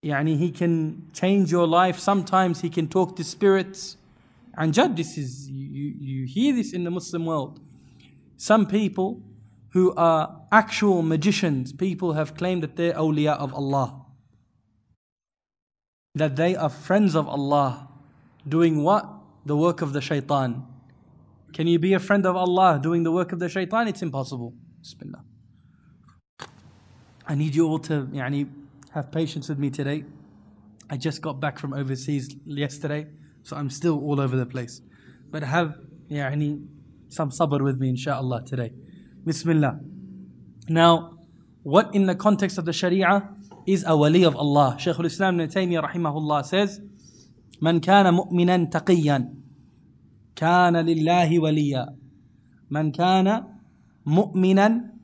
يعني 0.05 0.39
he 0.39 0.51
can 0.51 1.11
change 1.13 1.51
your 1.51 1.67
life. 1.67 1.99
Sometimes 1.99 2.61
he 2.61 2.71
can 2.71 2.89
talk 2.89 3.17
to 3.17 3.25
spirits. 3.25 3.97
And 4.57 4.75
Jad, 4.75 4.97
this 4.97 5.17
is 5.17 5.49
you, 5.49 5.95
you 5.99 6.27
hear 6.27 6.53
this 6.55 6.73
in 6.73 6.83
the 6.83 6.91
Muslim 6.91 7.25
world. 7.25 7.61
Some 8.37 8.67
people 8.67 9.23
who 9.74 9.94
are 9.96 10.46
actual 10.52 11.02
magicians, 11.02 11.74
people 11.74 12.14
have 12.14 12.36
claimed 12.36 12.62
that 12.64 12.76
they're 12.76 12.94
awliya 12.94 13.36
of 13.38 13.54
Allah. 13.54 14.06
That 16.16 16.36
they 16.36 16.56
are 16.56 16.70
friends 16.70 17.16
of 17.16 17.28
Allah, 17.28 17.90
doing 18.48 18.84
what? 18.84 19.10
The 19.46 19.58
work 19.58 19.82
of 19.82 19.94
the 19.94 20.00
shaitan. 20.00 20.64
Can 21.54 21.66
you 21.68 21.80
be 21.80 21.94
a 21.94 22.00
friend 22.00 22.26
of 22.26 22.36
Allah 22.36 22.80
doing 22.82 23.04
the 23.04 23.12
work 23.12 23.32
of 23.32 23.40
the 23.40 23.50
shaitan? 23.50 23.88
It's 23.88 24.04
impossible. 24.04 24.54
Bismillah. 24.80 25.24
I 27.26 27.36
need 27.36 27.56
you 27.56 27.68
all 27.68 27.80
to 27.80 28.08
have 28.92 29.12
patience 29.12 29.50
with 29.50 29.58
me 29.58 29.72
today. 29.72 30.04
I 30.90 30.98
just 30.98 31.22
got 31.22 31.40
back 31.40 31.58
from 31.58 31.74
overseas 31.74 32.36
yesterday, 32.46 33.08
so 33.42 33.56
I'm 33.56 33.72
still 33.72 34.00
all 34.00 34.20
over 34.20 34.36
the 34.36 34.46
place. 34.46 34.82
But 35.32 35.42
have 35.42 35.76
yani, 36.12 36.68
some 37.10 37.32
sabr 37.32 37.62
with 37.62 37.80
me, 37.80 37.90
inshallah, 37.90 38.46
today. 38.46 38.72
Bismillah. 39.25 39.81
Now, 40.69 41.19
what 41.63 41.95
in 41.95 42.07
the 42.07 42.15
context 42.15 42.59
of 42.59 42.65
the 42.65 42.73
Sharia 42.73 43.29
is 43.67 43.85
a 43.87 43.97
wali 43.97 44.25
of 44.25 44.37
Allah? 44.37 44.77
Shaykh 44.79 44.99
al-Islam 44.99 45.41
ibn 45.41 45.51
Taymiyyah 45.51 45.93
rahimahullah 45.93 46.45
says, 46.45 46.81
من 47.63 47.81
كان 47.81 48.15
مؤمنا 48.15 48.65
تقيا 48.71 49.35
كان 50.37 50.77
لله 50.77 51.39
وليا 51.39 51.87
من 52.71 52.93
كان 52.93 53.45
مؤمنا 54.07 54.95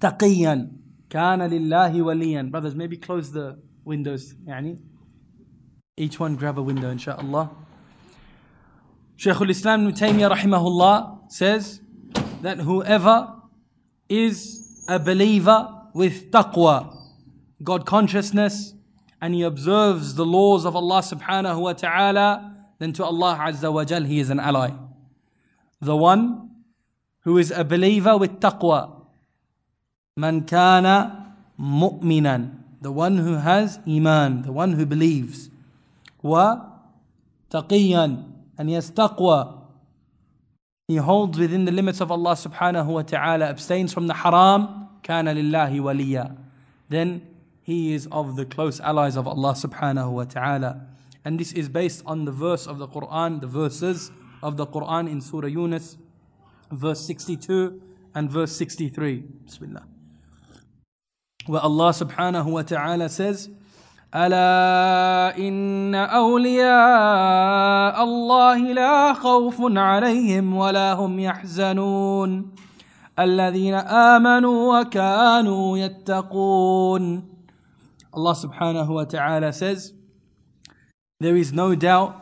تقيا 0.00 0.72
كان 1.10 1.42
لله 1.42 2.02
وليا 2.02 2.50
brothers 2.50 2.74
maybe 2.74 2.96
close 2.96 3.30
the 3.30 3.56
windows 3.84 4.34
يعني 4.46 4.78
each 5.96 6.18
one 6.18 6.34
grab 6.34 6.58
a 6.58 6.62
window 6.62 6.90
inshallah 6.90 7.50
Shaykh 9.16 9.40
al-Islam 9.40 9.86
ibn 9.86 9.94
Taymiyyah 9.94 10.36
rahimahullah 10.36 11.30
says 11.30 11.80
that 12.42 12.58
whoever 12.58 13.32
is 14.11 14.83
a 14.87 14.99
believer 14.99 15.67
with 15.93 16.31
taqwa 16.31 16.97
God 17.63 17.85
consciousness 17.85 18.73
and 19.21 19.35
he 19.35 19.43
observes 19.43 20.15
the 20.15 20.25
laws 20.25 20.65
of 20.65 20.75
Allah 20.75 21.01
subhanahu 21.01 21.61
wa 21.61 21.73
ta'ala, 21.73 22.55
then 22.79 22.91
to 22.93 23.05
Allah 23.05 23.37
azza 23.39 23.71
wa 23.71 23.83
jal 23.83 24.03
he 24.03 24.19
is 24.19 24.29
an 24.31 24.39
ally. 24.39 24.71
The 25.79 25.95
one 25.95 26.49
who 27.21 27.37
is 27.37 27.51
a 27.51 27.63
believer 27.63 28.17
with 28.17 28.39
taqwa. 28.39 29.05
Man 30.17 30.41
kana 30.45 31.35
mu'minan. 31.59 32.57
The 32.81 32.91
one 32.91 33.17
who 33.17 33.35
has 33.35 33.79
iman, 33.87 34.41
the 34.41 34.51
one 34.51 34.73
who 34.73 34.87
believes. 34.87 35.51
Wa 36.23 36.61
taqiyan. 37.51 38.25
And 38.57 38.69
he 38.69 38.75
has 38.75 38.89
taqwa. 38.89 39.60
He 40.91 40.97
holds 40.97 41.39
within 41.39 41.63
the 41.63 41.71
limits 41.71 42.01
of 42.01 42.11
Allah 42.11 42.33
subhanahu 42.33 42.87
wa 42.87 43.01
ta'ala, 43.01 43.45
abstains 43.45 43.93
from 43.93 44.07
the 44.07 44.13
haram, 44.13 44.89
kana 45.03 45.33
lillahi 45.33 45.79
waliya. 45.79 46.35
Then 46.89 47.25
he 47.61 47.93
is 47.93 48.09
of 48.11 48.35
the 48.35 48.43
close 48.43 48.81
allies 48.81 49.15
of 49.15 49.25
Allah 49.25 49.53
subhanahu 49.53 50.11
wa 50.11 50.25
ta'ala. 50.25 50.85
And 51.23 51.39
this 51.39 51.53
is 51.53 51.69
based 51.69 52.03
on 52.05 52.25
the 52.25 52.33
verse 52.33 52.67
of 52.67 52.77
the 52.77 52.89
Quran, 52.89 53.39
the 53.39 53.47
verses 53.47 54.11
of 54.43 54.57
the 54.57 54.67
Quran 54.67 55.09
in 55.09 55.21
Surah 55.21 55.47
Yunus, 55.47 55.95
verse 56.69 57.07
62 57.07 57.81
and 58.13 58.29
verse 58.29 58.51
63. 58.57 59.23
Bismillah. 59.45 59.85
Where 61.45 61.61
Allah 61.61 61.91
subhanahu 61.91 62.47
wa 62.47 62.63
ta'ala 62.63 63.07
says, 63.07 63.49
ألا 64.15 65.37
إن 65.37 65.95
أولياء 65.95 66.67
الله 68.03 68.57
لا 68.57 69.13
خوف 69.13 69.57
عليهم 69.61 70.55
ولا 70.55 70.93
هم 70.93 71.19
يحزنون 71.19 72.51
الذين 73.19 73.73
آمنوا 73.73 74.79
وكانوا 74.79 75.77
يتقون 75.77 77.31
Allah 78.13 78.35
subhanahu 78.35 78.89
wa 78.89 79.05
ta'ala 79.05 79.53
says, 79.53 79.93
There 81.21 81.37
is 81.37 81.53
no 81.53 81.75
doubt 81.75 82.19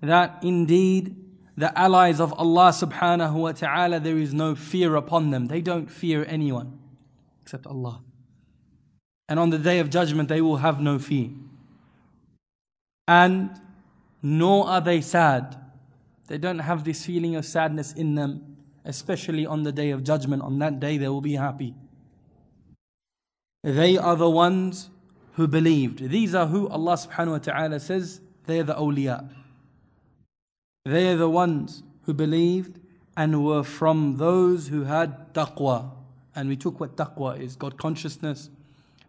that 0.00 0.38
indeed 0.42 1.16
the 1.56 1.76
allies 1.76 2.20
of 2.20 2.32
Allah 2.38 2.70
subhanahu 2.70 3.34
wa 3.34 3.50
ta'ala, 3.50 3.98
there 3.98 4.16
is 4.16 4.32
no 4.32 4.54
fear 4.54 4.94
upon 4.94 5.30
them. 5.30 5.48
They 5.48 5.60
don't 5.60 5.90
fear 5.90 6.24
anyone 6.28 6.78
except 7.42 7.66
Allah. 7.66 8.02
And 9.30 9.38
on 9.38 9.50
the 9.50 9.58
day 9.58 9.78
of 9.78 9.88
judgment, 9.88 10.28
they 10.28 10.40
will 10.40 10.56
have 10.56 10.80
no 10.80 10.98
fear. 10.98 11.30
And 13.06 13.50
nor 14.22 14.66
are 14.66 14.80
they 14.80 15.00
sad. 15.00 15.56
They 16.26 16.36
don't 16.36 16.58
have 16.58 16.84
this 16.84 17.06
feeling 17.06 17.36
of 17.36 17.46
sadness 17.46 17.92
in 17.92 18.16
them, 18.16 18.56
especially 18.84 19.46
on 19.46 19.62
the 19.62 19.72
day 19.72 19.90
of 19.90 20.04
judgment. 20.04 20.42
On 20.42 20.58
that 20.58 20.80
day, 20.80 20.98
they 20.98 21.08
will 21.08 21.20
be 21.20 21.36
happy. 21.36 21.74
They 23.62 23.96
are 23.96 24.16
the 24.16 24.28
ones 24.28 24.90
who 25.34 25.46
believed. 25.46 26.08
These 26.10 26.34
are 26.34 26.46
who 26.46 26.68
Allah 26.68 26.94
subhanahu 26.94 27.32
wa 27.32 27.38
ta'ala 27.38 27.80
says 27.80 28.20
they 28.46 28.60
are 28.60 28.64
the 28.64 28.74
awliya. 28.74 29.28
They 30.84 31.12
are 31.12 31.16
the 31.16 31.30
ones 31.30 31.82
who 32.02 32.14
believed 32.14 32.80
and 33.16 33.44
were 33.44 33.62
from 33.62 34.16
those 34.16 34.68
who 34.68 34.84
had 34.84 35.34
taqwa. 35.34 35.92
And 36.34 36.48
we 36.48 36.56
took 36.56 36.80
what 36.80 36.96
taqwa 36.96 37.38
is 37.40 37.54
God 37.54 37.76
consciousness, 37.76 38.50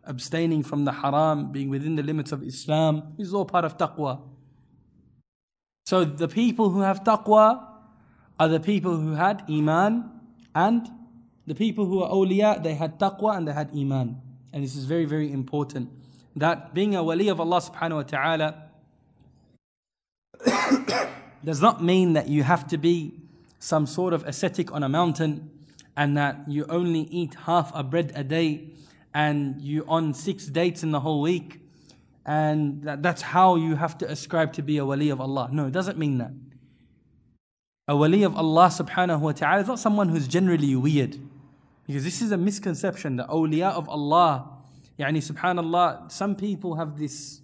abstaining 0.06 0.64
from 0.64 0.86
the 0.86 0.92
haram, 0.92 1.52
being 1.52 1.70
within 1.70 1.96
the 1.96 2.04
limits 2.04 2.32
of 2.32 2.44
Islam. 2.44 3.14
Is 3.18 3.34
all 3.34 3.46
part 3.46 3.66
of 3.66 3.78
taqwa. 3.78 4.22
So 5.86 6.06
the 6.06 6.28
people 6.28 6.70
who 6.70 6.82
have 6.82 7.04
taqwa 7.04 7.68
are 8.40 8.48
the 8.48 8.60
people 8.60 8.98
who 8.98 9.14
had 9.14 9.44
iman 9.50 10.10
and 10.56 10.90
the 11.48 11.56
people 11.56 11.86
who 11.86 12.02
are 12.04 12.10
awliya, 12.10 12.64
they 12.64 12.76
had 12.76 13.00
taqwa 13.00 13.38
and 13.38 13.48
they 13.48 13.54
had 13.54 13.72
iman. 13.76 14.22
And 14.54 14.64
this 14.64 14.76
is 14.76 14.86
very, 14.86 15.06
very 15.06 15.32
important. 15.32 15.90
That 16.36 16.74
being 16.74 16.96
a 16.96 17.04
wali 17.04 17.28
of 17.28 17.40
Allah 17.40 17.62
subhanahu 17.62 17.96
wa 17.96 18.04
ta'ala 18.04 18.70
does 21.44 21.62
not 21.62 21.84
mean 21.84 22.14
that 22.14 22.28
you 22.28 22.44
have 22.44 22.68
to 22.68 22.78
be 22.78 23.22
some 23.60 23.86
sort 23.86 24.14
of 24.14 24.26
ascetic 24.26 24.72
on 24.72 24.84
a 24.84 24.90
mountain 24.90 25.50
and 25.96 26.16
that 26.18 26.38
you 26.48 26.66
only 26.70 27.02
eat 27.02 27.36
half 27.46 27.72
a 27.76 27.84
bread 27.84 28.12
a 28.16 28.24
day 28.24 28.70
and 29.14 29.62
you 29.62 29.86
on 29.88 30.14
six 30.14 30.46
dates 30.46 30.84
in 30.84 30.92
the 30.92 31.00
whole 31.00 31.22
week 31.22 31.62
and 32.26 32.84
that, 32.84 33.02
that's 33.02 33.22
how 33.22 33.56
you 33.56 33.76
have 33.76 33.98
to 33.98 34.10
ascribe 34.10 34.54
to 34.54 34.62
be 34.62 34.78
a 34.78 34.86
wali 34.86 35.10
of 35.10 35.20
Allah. 35.20 35.50
No, 35.52 35.66
it 35.66 35.72
doesn't 35.72 35.98
mean 35.98 36.18
that. 36.20 36.32
A 37.88 37.96
wali 37.96 38.24
of 38.24 38.36
Allah 38.36 38.68
subhanahu 38.68 39.22
wa 39.22 39.32
ta'ala 39.32 39.62
is 39.62 39.68
not 39.68 39.80
someone 39.80 40.10
who's 40.10 40.28
generally 40.28 40.76
weird. 40.76 41.18
Because 41.88 42.04
this 42.04 42.22
is 42.22 42.32
a 42.32 42.38
misconception. 42.38 43.16
The 43.16 43.26
awliya 43.26 43.72
of 43.72 43.90
Allah, 43.90 44.50
yani 45.00 45.18
subhanallah, 45.18 46.12
some 46.12 46.36
people 46.36 46.76
have 46.76 46.98
this 46.98 47.42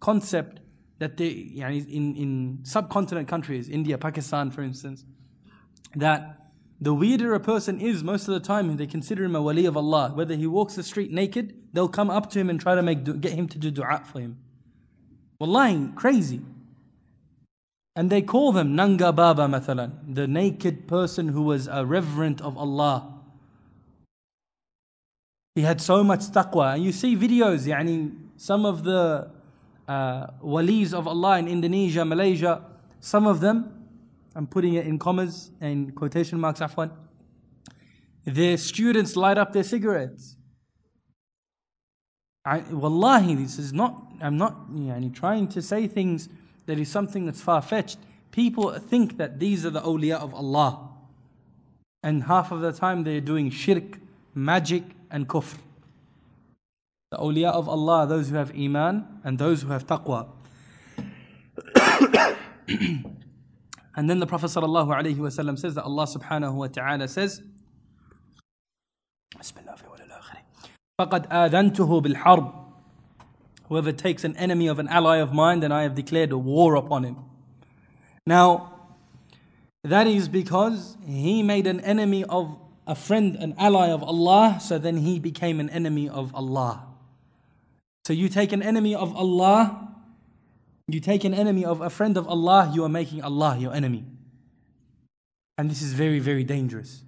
concept 0.00 0.60
that 0.98 1.16
they, 1.16 1.30
yani 1.30 1.88
in, 1.88 2.16
in 2.16 2.58
subcontinent 2.64 3.28
countries, 3.28 3.68
India, 3.68 3.96
Pakistan 3.96 4.50
for 4.50 4.62
instance, 4.62 5.04
that 5.94 6.47
the 6.80 6.94
weirder 6.94 7.34
a 7.34 7.40
person 7.40 7.80
is, 7.80 8.04
most 8.04 8.28
of 8.28 8.34
the 8.34 8.40
time 8.40 8.76
they 8.76 8.86
consider 8.86 9.24
him 9.24 9.34
a 9.34 9.42
wali 9.42 9.66
of 9.66 9.76
Allah. 9.76 10.12
Whether 10.14 10.36
he 10.36 10.46
walks 10.46 10.76
the 10.76 10.84
street 10.84 11.10
naked, 11.10 11.54
they'll 11.72 11.88
come 11.88 12.08
up 12.08 12.30
to 12.30 12.38
him 12.38 12.48
and 12.48 12.60
try 12.60 12.76
to 12.76 12.82
make 12.82 13.20
get 13.20 13.32
him 13.32 13.48
to 13.48 13.58
do 13.58 13.70
dua 13.70 14.02
for 14.04 14.20
him. 14.20 14.38
Wallahi, 15.40 15.90
crazy. 15.96 16.40
And 17.96 18.10
they 18.10 18.22
call 18.22 18.52
them 18.52 18.76
Nanga 18.76 19.12
Baba 19.12 19.46
mathalan, 19.46 20.14
the 20.14 20.28
naked 20.28 20.86
person 20.86 21.28
who 21.28 21.42
was 21.42 21.66
a 21.66 21.84
reverent 21.84 22.40
of 22.40 22.56
Allah. 22.56 23.12
He 25.56 25.62
had 25.62 25.80
so 25.80 26.04
much 26.04 26.20
taqwa. 26.20 26.74
And 26.74 26.84
you 26.84 26.92
see 26.92 27.16
videos, 27.16 27.66
yani, 27.66 28.16
some 28.36 28.64
of 28.64 28.84
the 28.84 29.28
uh, 29.88 30.28
walis 30.40 30.92
of 30.92 31.08
Allah 31.08 31.40
in 31.40 31.48
Indonesia, 31.48 32.04
Malaysia, 32.04 32.62
some 33.00 33.26
of 33.26 33.40
them, 33.40 33.77
I'm 34.38 34.46
putting 34.46 34.74
it 34.74 34.86
in 34.86 35.00
commas 35.00 35.50
and 35.60 35.92
quotation 35.96 36.38
marks, 36.38 36.60
afwan, 36.60 36.92
their 38.24 38.56
students 38.56 39.16
light 39.16 39.36
up 39.36 39.52
their 39.52 39.64
cigarettes. 39.64 40.36
I, 42.44 42.60
wallahi, 42.70 43.34
this 43.34 43.58
is 43.58 43.72
not, 43.72 44.00
I'm 44.20 44.36
not 44.36 44.70
yani, 44.70 45.12
trying 45.12 45.48
to 45.48 45.60
say 45.60 45.88
things 45.88 46.28
that 46.66 46.78
is 46.78 46.88
something 46.88 47.26
that's 47.26 47.40
far 47.40 47.60
fetched. 47.60 47.98
People 48.30 48.78
think 48.78 49.16
that 49.18 49.40
these 49.40 49.66
are 49.66 49.70
the 49.70 49.80
awliya 49.80 50.20
of 50.20 50.32
Allah. 50.32 50.88
and 52.04 52.22
half 52.22 52.52
of 52.52 52.60
the 52.60 52.70
time 52.70 53.02
they're 53.02 53.20
doing 53.20 53.50
shirk, 53.50 53.98
magic, 54.36 54.84
and 55.10 55.28
kufr. 55.28 55.58
The 57.10 57.16
awliya 57.16 57.50
of 57.50 57.68
Allah, 57.68 58.06
those 58.06 58.28
who 58.28 58.36
have 58.36 58.52
iman 58.56 59.04
and 59.24 59.36
those 59.36 59.62
who 59.62 59.70
have 59.70 59.84
taqwa. 59.84 60.28
and 63.97 64.09
then 64.09 64.19
the 64.19 64.27
Prophet 64.27 64.47
ﷺ 64.47 65.59
says 65.59 65.75
that 65.75 65.83
Allah 65.83 66.05
subhanahu 66.05 66.53
wa 66.53 66.67
ta'ala 66.67 67.07
says, 67.07 67.41
فَقَدْ 70.99 71.27
آذَنْتُهُ 71.29 72.03
بِالْحَرْبِ 72.03 72.53
Whoever 73.69 73.91
takes 73.91 74.23
an 74.23 74.35
enemy 74.37 74.67
of 74.67 74.79
an 74.79 74.87
ally 74.87 75.17
of 75.17 75.33
mine, 75.33 75.59
then 75.59 75.71
I 75.71 75.83
have 75.83 75.95
declared 75.95 76.31
a 76.31 76.37
war 76.37 76.75
upon 76.75 77.03
him. 77.03 77.17
Now, 78.27 78.73
that 79.83 80.07
is 80.07 80.27
because 80.27 80.97
he 81.05 81.43
made 81.43 81.67
an 81.67 81.79
enemy 81.81 82.23
of 82.23 82.57
a 82.85 82.95
friend, 82.95 83.35
an 83.35 83.55
ally 83.57 83.89
of 83.89 84.03
Allah, 84.03 84.59
so 84.61 84.77
then 84.77 84.97
he 84.97 85.19
became 85.19 85.59
an 85.59 85.69
enemy 85.69 86.07
of 86.09 86.33
Allah. 86.35 86.85
So 88.05 88.13
you 88.13 88.29
take 88.29 88.51
an 88.51 88.61
enemy 88.61 88.93
of 88.95 89.15
Allah, 89.15 89.95
you 90.87 90.99
take 90.99 91.23
an 91.23 91.33
enemy 91.33 91.63
of 91.63 91.81
a 91.81 91.89
friend 91.89 92.17
of 92.17 92.27
Allah, 92.27 92.71
you 92.73 92.83
are 92.83 92.89
making 92.89 93.21
Allah 93.21 93.57
your 93.57 93.73
enemy. 93.73 94.05
And 95.57 95.69
this 95.69 95.81
is 95.81 95.93
very, 95.93 96.19
very 96.19 96.43
dangerous. 96.43 97.03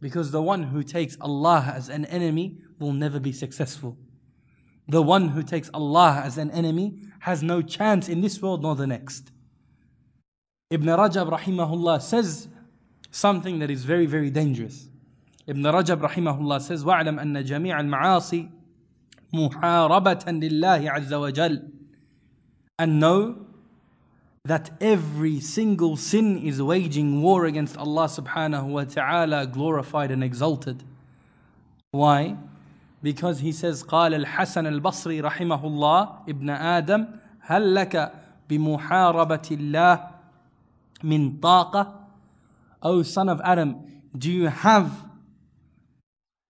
Because 0.00 0.30
the 0.30 0.42
one 0.42 0.64
who 0.64 0.82
takes 0.82 1.16
Allah 1.20 1.72
as 1.74 1.88
an 1.88 2.04
enemy 2.06 2.58
will 2.78 2.92
never 2.92 3.20
be 3.20 3.32
successful. 3.32 3.96
The 4.88 5.02
one 5.02 5.28
who 5.28 5.42
takes 5.42 5.70
Allah 5.72 6.22
as 6.24 6.38
an 6.38 6.50
enemy 6.50 6.98
has 7.20 7.42
no 7.42 7.62
chance 7.62 8.08
in 8.08 8.20
this 8.20 8.40
world 8.40 8.62
nor 8.62 8.74
the 8.74 8.86
next. 8.86 9.30
Ibn 10.70 10.86
Rajab 10.86 11.38
rahimahullah 11.38 12.00
says 12.00 12.48
something 13.10 13.58
that 13.58 13.70
is 13.70 13.84
very, 13.84 14.06
very 14.06 14.30
dangerous. 14.30 14.88
Ibn 15.46 15.62
Rajab 15.62 16.00
rahimahullah 16.00 16.62
says, 16.62 16.82
وَاعْلَمْ 16.82 17.20
أَنَّ 17.20 17.44
جَمِيعَ 17.44 17.80
الْمَعَاصِي 17.80 18.50
مُحَارَبَةً 19.34 20.24
لِلَّهِ 20.24 20.90
عَزَّ 20.90 21.10
وَجَلَّ 21.10 21.70
And 22.78 22.98
know 22.98 23.46
that 24.44 24.70
every 24.80 25.40
single 25.40 25.96
sin 25.96 26.38
is 26.38 26.60
waging 26.60 27.22
war 27.22 27.44
against 27.44 27.76
Allah 27.76 28.06
subhanahu 28.06 28.64
wa 28.64 28.84
ta'ala, 28.84 29.46
glorified 29.46 30.10
and 30.10 30.24
exalted. 30.24 30.82
Why? 31.92 32.36
because 33.02 33.40
he 33.40 33.52
says 33.52 33.82
قال 33.82 34.14
الحسن 34.14 34.66
البصري 34.66 35.20
رحمه 35.20 35.64
الله 35.64 36.08
ابن 36.28 36.50
آدم 36.50 37.06
هل 37.40 37.74
لك 37.74 38.12
بمحاربة 38.48 39.48
الله 39.50 40.08
من 41.02 41.40
طاقة 41.40 41.98
O 42.84 43.02
son 43.02 43.28
of 43.28 43.40
Adam 43.44 43.76
do 44.16 44.30
you 44.30 44.46
have 44.46 44.90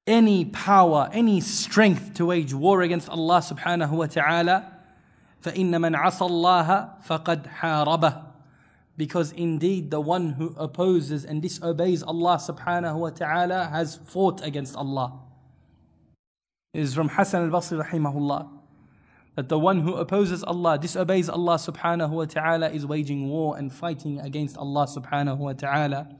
any 0.06 0.44
power 0.44 1.08
any 1.12 1.40
strength 1.40 2.14
to 2.14 2.26
wage 2.26 2.52
war 2.52 2.82
against 2.82 3.08
Allah 3.08 3.40
subhanahu 3.40 3.90
wa 3.90 4.06
ta'ala 4.06 4.72
فإن 5.40 5.80
من 5.80 5.94
عصى 5.96 6.24
الله 6.24 7.00
فقد 7.02 7.46
حاربه 7.46 8.28
because 8.96 9.32
indeed 9.32 9.90
the 9.90 10.00
one 10.00 10.30
who 10.30 10.54
opposes 10.56 11.24
and 11.24 11.42
disobeys 11.42 12.02
Allah 12.02 12.36
subhanahu 12.36 12.96
wa 12.96 13.10
ta'ala 13.10 13.70
has 13.72 13.98
fought 14.04 14.44
against 14.44 14.76
Allah 14.76 15.20
is 16.74 16.94
from 16.94 17.08
Hassan 17.08 17.50
al-Basri 17.50 17.82
rahimahullah 17.82 18.62
that 19.34 19.48
the 19.48 19.58
one 19.58 19.80
who 19.80 19.94
opposes 19.94 20.44
Allah, 20.44 20.78
disobeys 20.78 21.28
Allah 21.28 21.54
subhanahu 21.54 22.10
wa 22.10 22.24
ta'ala 22.26 22.68
is 22.70 22.84
waging 22.84 23.28
war 23.28 23.56
and 23.56 23.72
fighting 23.72 24.20
against 24.20 24.58
Allah 24.58 24.86
subhanahu 24.86 25.38
wa 25.38 25.52
ta'ala. 25.54 26.14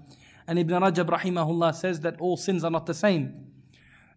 And 0.46 0.58
Ibn 0.58 0.82
Rajab 0.82 1.08
rahimahullah 1.08 1.74
says 1.74 2.00
that 2.00 2.18
all 2.20 2.36
sins 2.36 2.64
are 2.64 2.70
not 2.70 2.86
the 2.86 2.94
same. 2.94 3.46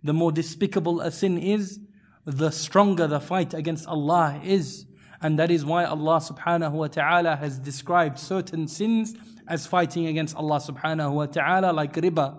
The 0.03 0.13
more 0.13 0.31
despicable 0.31 1.01
a 1.01 1.11
sin 1.11 1.37
is, 1.37 1.79
the 2.25 2.51
stronger 2.51 3.05
the 3.05 3.19
fight 3.19 3.53
against 3.53 3.85
Allah 3.85 4.39
is. 4.43 4.85
And 5.22 5.38
that 5.38 5.50
is 5.50 5.64
why 5.64 5.84
Allah 5.84 6.16
subhanahu 6.16 6.72
wa 6.72 6.86
ta'ala 6.86 7.36
has 7.36 7.58
described 7.58 8.18
certain 8.18 8.68
sins 8.68 9.14
as 9.46 9.66
fighting 9.66 10.06
against 10.06 10.36
Allah 10.36 10.60
subhanahu 10.60 11.12
wa 11.12 11.26
ta'ala 11.26 11.72
like 11.72 11.92
riba 11.94 12.36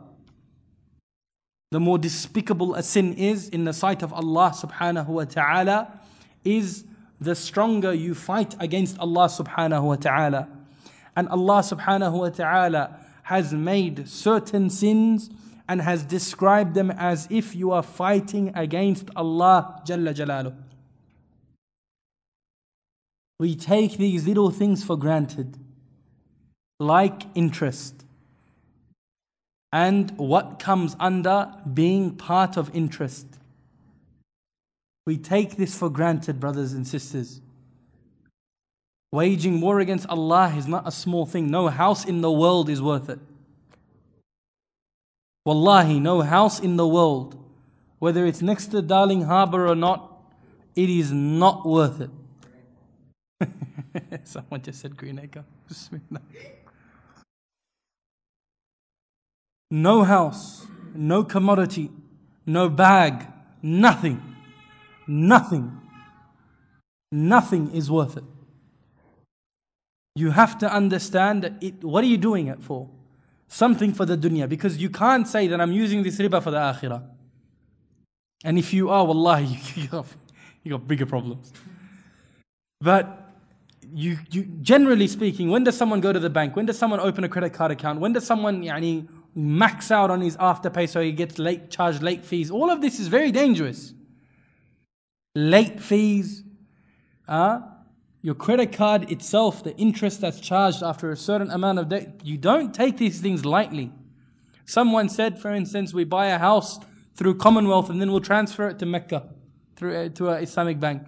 the 1.71 1.79
more 1.79 1.97
despicable 1.97 2.75
a 2.75 2.83
sin 2.83 3.13
is 3.13 3.47
in 3.47 3.63
the 3.63 3.71
sight 3.71 4.03
of 4.03 4.11
Allah 4.11 4.53
subhanahu 4.53 5.07
wa 5.07 5.23
ta'ala 5.23 6.01
is 6.43 6.83
the 7.21 7.33
stronger 7.33 7.93
you 7.93 8.13
fight 8.13 8.57
against 8.59 8.99
Allah 8.99 9.27
subhanahu 9.27 9.83
wa 9.83 9.95
ta'ala. 9.95 10.49
And 11.15 11.29
Allah 11.29 11.63
subhanahu 11.63 12.19
wa 12.19 12.29
ta'ala 12.29 12.99
has 13.23 13.53
made 13.53 14.09
certain 14.09 14.69
sins 14.69 15.29
and 15.69 15.81
has 15.81 16.03
described 16.03 16.73
them 16.73 16.91
as 16.91 17.25
if 17.31 17.55
you 17.55 17.71
are 17.71 17.83
fighting 17.83 18.51
against 18.53 19.09
Allah 19.15 19.81
Jalla 19.87 20.13
Jalaluh. 20.13 20.53
We 23.41 23.55
take 23.55 23.97
these 23.97 24.27
little 24.27 24.51
things 24.51 24.83
for 24.83 24.95
granted, 24.95 25.57
like 26.79 27.23
interest 27.33 28.05
and 29.73 30.11
what 30.11 30.59
comes 30.59 30.95
under 30.99 31.51
being 31.73 32.15
part 32.17 32.55
of 32.55 32.69
interest. 32.71 33.25
We 35.07 35.17
take 35.17 35.57
this 35.57 35.75
for 35.75 35.89
granted, 35.89 36.39
brothers 36.39 36.73
and 36.73 36.87
sisters. 36.87 37.41
Waging 39.11 39.59
war 39.59 39.79
against 39.79 40.07
Allah 40.07 40.53
is 40.55 40.67
not 40.67 40.87
a 40.87 40.91
small 40.91 41.25
thing. 41.25 41.49
No 41.49 41.67
house 41.69 42.05
in 42.05 42.21
the 42.21 42.31
world 42.31 42.69
is 42.69 42.79
worth 42.79 43.09
it. 43.09 43.17
Wallahi, 45.47 45.99
no 45.99 46.21
house 46.21 46.59
in 46.59 46.75
the 46.75 46.87
world, 46.87 47.43
whether 47.97 48.23
it's 48.23 48.43
next 48.43 48.67
to 48.67 48.83
Darling 48.83 49.23
Harbour 49.23 49.67
or 49.67 49.73
not, 49.73 50.21
it 50.75 50.91
is 50.91 51.11
not 51.11 51.65
worth 51.65 52.01
it. 52.01 52.11
Someone 54.23 54.61
just 54.61 54.81
said 54.81 54.95
Greenacre. 54.97 55.43
no 59.71 60.03
house, 60.03 60.65
no 60.93 61.23
commodity, 61.23 61.89
no 62.45 62.69
bag, 62.69 63.27
nothing, 63.61 64.21
nothing, 65.07 65.79
nothing 67.11 67.71
is 67.73 67.89
worth 67.89 68.17
it. 68.17 68.23
You 70.15 70.31
have 70.31 70.57
to 70.59 70.71
understand 70.71 71.43
that 71.43 71.53
it, 71.61 71.83
what 71.83 72.03
are 72.03 72.07
you 72.07 72.17
doing 72.17 72.47
it 72.47 72.61
for? 72.61 72.89
Something 73.47 73.93
for 73.93 74.05
the 74.05 74.17
dunya, 74.17 74.47
because 74.47 74.77
you 74.77 74.89
can't 74.89 75.27
say 75.27 75.47
that 75.47 75.59
I'm 75.59 75.71
using 75.71 76.03
this 76.03 76.17
riba 76.17 76.41
for 76.41 76.51
the 76.51 76.57
akhirah. 76.57 77.03
And 78.43 78.57
if 78.57 78.73
you 78.73 78.89
are, 78.89 79.05
wallahi, 79.05 79.59
you 79.81 79.87
got, 79.87 80.05
you 80.63 80.71
got 80.71 80.87
bigger 80.87 81.05
problems. 81.05 81.53
But 82.81 83.20
you, 83.93 84.17
you, 84.29 84.43
generally 84.61 85.07
speaking, 85.07 85.49
when 85.49 85.63
does 85.63 85.77
someone 85.77 86.01
go 86.01 86.13
to 86.13 86.19
the 86.19 86.29
bank? 86.29 86.55
When 86.55 86.65
does 86.65 86.77
someone 86.77 86.99
open 86.99 87.23
a 87.23 87.29
credit 87.29 87.53
card 87.53 87.71
account? 87.71 87.99
When 87.99 88.13
does 88.13 88.25
someone 88.25 88.63
yani, 88.63 89.07
max 89.35 89.91
out 89.91 90.11
on 90.11 90.21
his 90.21 90.35
afterpay 90.37 90.89
so 90.89 91.01
he 91.01 91.11
gets 91.11 91.39
late 91.39 91.69
charged 91.69 92.01
late 92.01 92.25
fees. 92.25 92.51
All 92.51 92.69
of 92.69 92.81
this 92.81 92.99
is 92.99 93.07
very 93.07 93.31
dangerous. 93.31 93.93
Late 95.35 95.81
fees, 95.81 96.43
uh, 97.27 97.61
your 98.21 98.35
credit 98.35 98.73
card 98.73 99.09
itself, 99.09 99.63
the 99.63 99.75
interest 99.77 100.21
that's 100.21 100.39
charged 100.39 100.83
after 100.83 101.11
a 101.11 101.17
certain 101.17 101.49
amount 101.49 101.79
of 101.79 101.89
day, 101.89 102.13
you 102.23 102.37
don't 102.37 102.73
take 102.73 102.97
these 102.97 103.21
things 103.21 103.45
lightly. 103.45 103.91
Someone 104.65 105.09
said, 105.09 105.39
for 105.39 105.51
instance, 105.51 105.93
we 105.93 106.03
buy 106.03 106.27
a 106.27 106.37
house 106.37 106.79
through 107.15 107.35
Commonwealth 107.35 107.89
and 107.89 107.99
then 107.99 108.11
we'll 108.11 108.21
transfer 108.21 108.67
it 108.67 108.79
to 108.79 108.85
MCCA 108.85 109.27
through 109.75 109.97
uh, 109.97 110.09
to 110.09 110.29
an 110.29 110.43
Islamic 110.43 110.79
bank. 110.79 111.03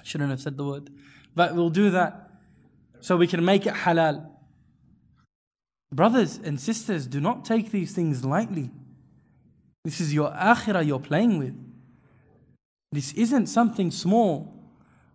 I 0.00 0.02
shouldn't 0.02 0.30
have 0.30 0.40
said 0.40 0.56
the 0.56 0.64
word, 0.64 0.90
but 1.34 1.54
we'll 1.54 1.70
do 1.70 1.90
that 1.90 2.30
so 3.00 3.16
we 3.16 3.26
can 3.26 3.44
make 3.44 3.66
it 3.66 3.74
halal. 3.74 4.26
Brothers 5.92 6.40
and 6.42 6.60
sisters, 6.60 7.06
do 7.06 7.20
not 7.20 7.44
take 7.44 7.70
these 7.70 7.92
things 7.92 8.24
lightly. 8.24 8.70
This 9.84 10.00
is 10.00 10.14
your 10.14 10.30
akhirah 10.30 10.86
you're 10.86 10.98
playing 10.98 11.38
with. 11.38 11.54
This 12.90 13.12
isn't 13.12 13.46
something 13.46 13.90
small. 13.90 14.52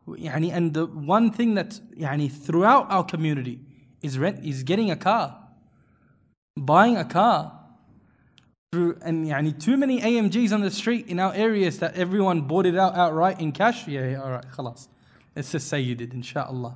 And 0.08 0.73
the 0.73 0.86
one 0.86 1.32
thing 1.32 1.55
that 1.55 1.79
yani, 1.97 2.32
throughout 2.32 2.89
our 2.91 3.03
community 3.03 3.60
is, 4.01 4.17
rent, 4.17 4.43
is 4.43 4.63
getting 4.63 4.91
a 4.91 4.95
car, 4.95 5.38
buying 6.58 6.97
a 6.97 7.05
car. 7.05 7.55
Through, 8.71 8.99
and 9.01 9.25
yani, 9.25 9.60
too 9.60 9.77
many 9.77 9.99
AMGs 9.99 10.53
on 10.53 10.62
the 10.62 10.69
street 10.69 11.08
in 11.08 11.19
our 11.19 11.34
areas 11.34 11.79
that 11.79 11.95
everyone 11.95 12.41
bought 12.41 12.67
it 12.67 12.77
out 12.77 12.95
outright 12.95 13.39
in 13.39 13.51
cash. 13.51 13.88
Yeah, 13.88 14.12
yeah 14.12 14.21
all 14.21 14.29
right, 14.29 14.45
khalas. 14.51 14.88
Let's 15.36 15.52
just 15.52 15.68
say 15.68 15.80
you 15.80 15.96
did, 15.96 16.13
inshallah. 16.13 16.76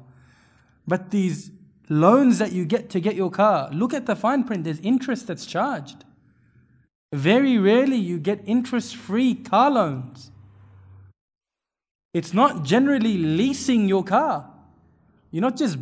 But 0.87 1.11
these 1.11 1.51
loans 1.89 2.39
that 2.39 2.51
you 2.51 2.65
get 2.65 2.89
to 2.91 2.99
get 2.99 3.15
your 3.15 3.31
car, 3.31 3.69
look 3.71 3.93
at 3.93 4.05
the 4.05 4.15
fine 4.15 4.43
print, 4.43 4.63
there's 4.63 4.79
interest 4.79 5.27
that's 5.27 5.45
charged. 5.45 6.05
Very 7.13 7.57
rarely 7.57 7.97
you 7.97 8.19
get 8.19 8.41
interest 8.45 8.95
free 8.95 9.35
car 9.35 9.69
loans. 9.69 10.31
It's 12.13 12.33
not 12.33 12.63
generally 12.63 13.17
leasing 13.17 13.87
your 13.87 14.03
car. 14.03 14.49
You're 15.31 15.41
not 15.41 15.57
just 15.57 15.77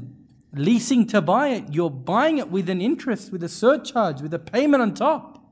leasing 0.53 1.07
to 1.07 1.21
buy 1.21 1.49
it, 1.49 1.65
you're 1.71 1.89
buying 1.89 2.37
it 2.37 2.49
with 2.49 2.69
an 2.69 2.81
interest, 2.81 3.31
with 3.31 3.43
a 3.43 3.49
surcharge, 3.49 4.21
with 4.21 4.33
a 4.33 4.39
payment 4.39 4.81
on 4.81 4.93
top. 4.93 5.43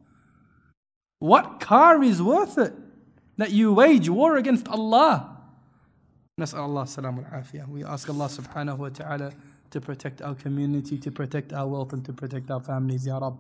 What 1.20 1.60
car 1.60 2.04
is 2.04 2.22
worth 2.22 2.58
it 2.58 2.74
that 3.38 3.52
you 3.52 3.74
wage 3.74 4.10
war 4.10 4.38
against 4.38 4.68
Allah? 4.68 5.29
نسأل 6.41 6.61
الله 6.61 6.83
السلام 6.83 7.19
والعافية. 7.19 7.69
We 7.69 7.85
ask 7.85 8.09
Allah 8.09 8.29
subhanahu 8.29 8.79
wa 8.79 8.89
ta'ala 8.89 9.33
to 9.71 9.81
protect 9.81 10.21
our 10.23 10.35
community, 10.35 10.99
to 10.99 11.11
protect 11.11 11.53
our 11.53 11.67
wealth, 11.67 11.93
and 11.93 12.05
to 12.05 12.13
protect 12.13 12.51
our 12.51 12.61
families, 12.61 13.07
Ya 13.07 13.19
Rab. 13.19 13.37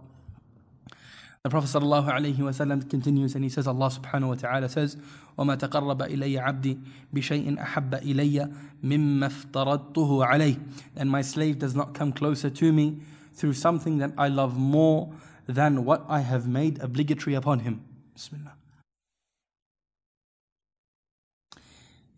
The 1.42 1.50
Prophet 1.50 1.68
sallallahu 1.68 2.08
alaihi 2.08 2.38
wasallam 2.38 2.88
continues 2.88 3.34
and 3.34 3.44
he 3.44 3.50
says, 3.50 3.66
Allah 3.66 3.88
subhanahu 3.88 4.28
wa 4.28 4.34
ta'ala 4.34 4.68
says, 4.68 4.96
وما 5.36 5.56
تقرب 5.56 6.02
إلي 6.02 6.38
عبدي 6.38 6.78
بشيء 7.12 7.60
أحب 7.60 7.94
إلي 7.94 8.50
مما 8.82 9.26
افترضته 9.26 10.24
عليه. 10.24 10.58
And 10.96 11.10
my 11.10 11.20
slave 11.20 11.58
does 11.58 11.74
not 11.74 11.92
come 11.92 12.12
closer 12.12 12.48
to 12.48 12.72
me 12.72 13.02
through 13.34 13.52
something 13.52 13.98
that 13.98 14.12
I 14.16 14.28
love 14.28 14.56
more 14.56 15.12
than 15.46 15.84
what 15.84 16.06
I 16.08 16.20
have 16.20 16.48
made 16.48 16.80
obligatory 16.80 17.34
upon 17.34 17.58
him. 17.58 17.82
Bismillah. 18.14 18.54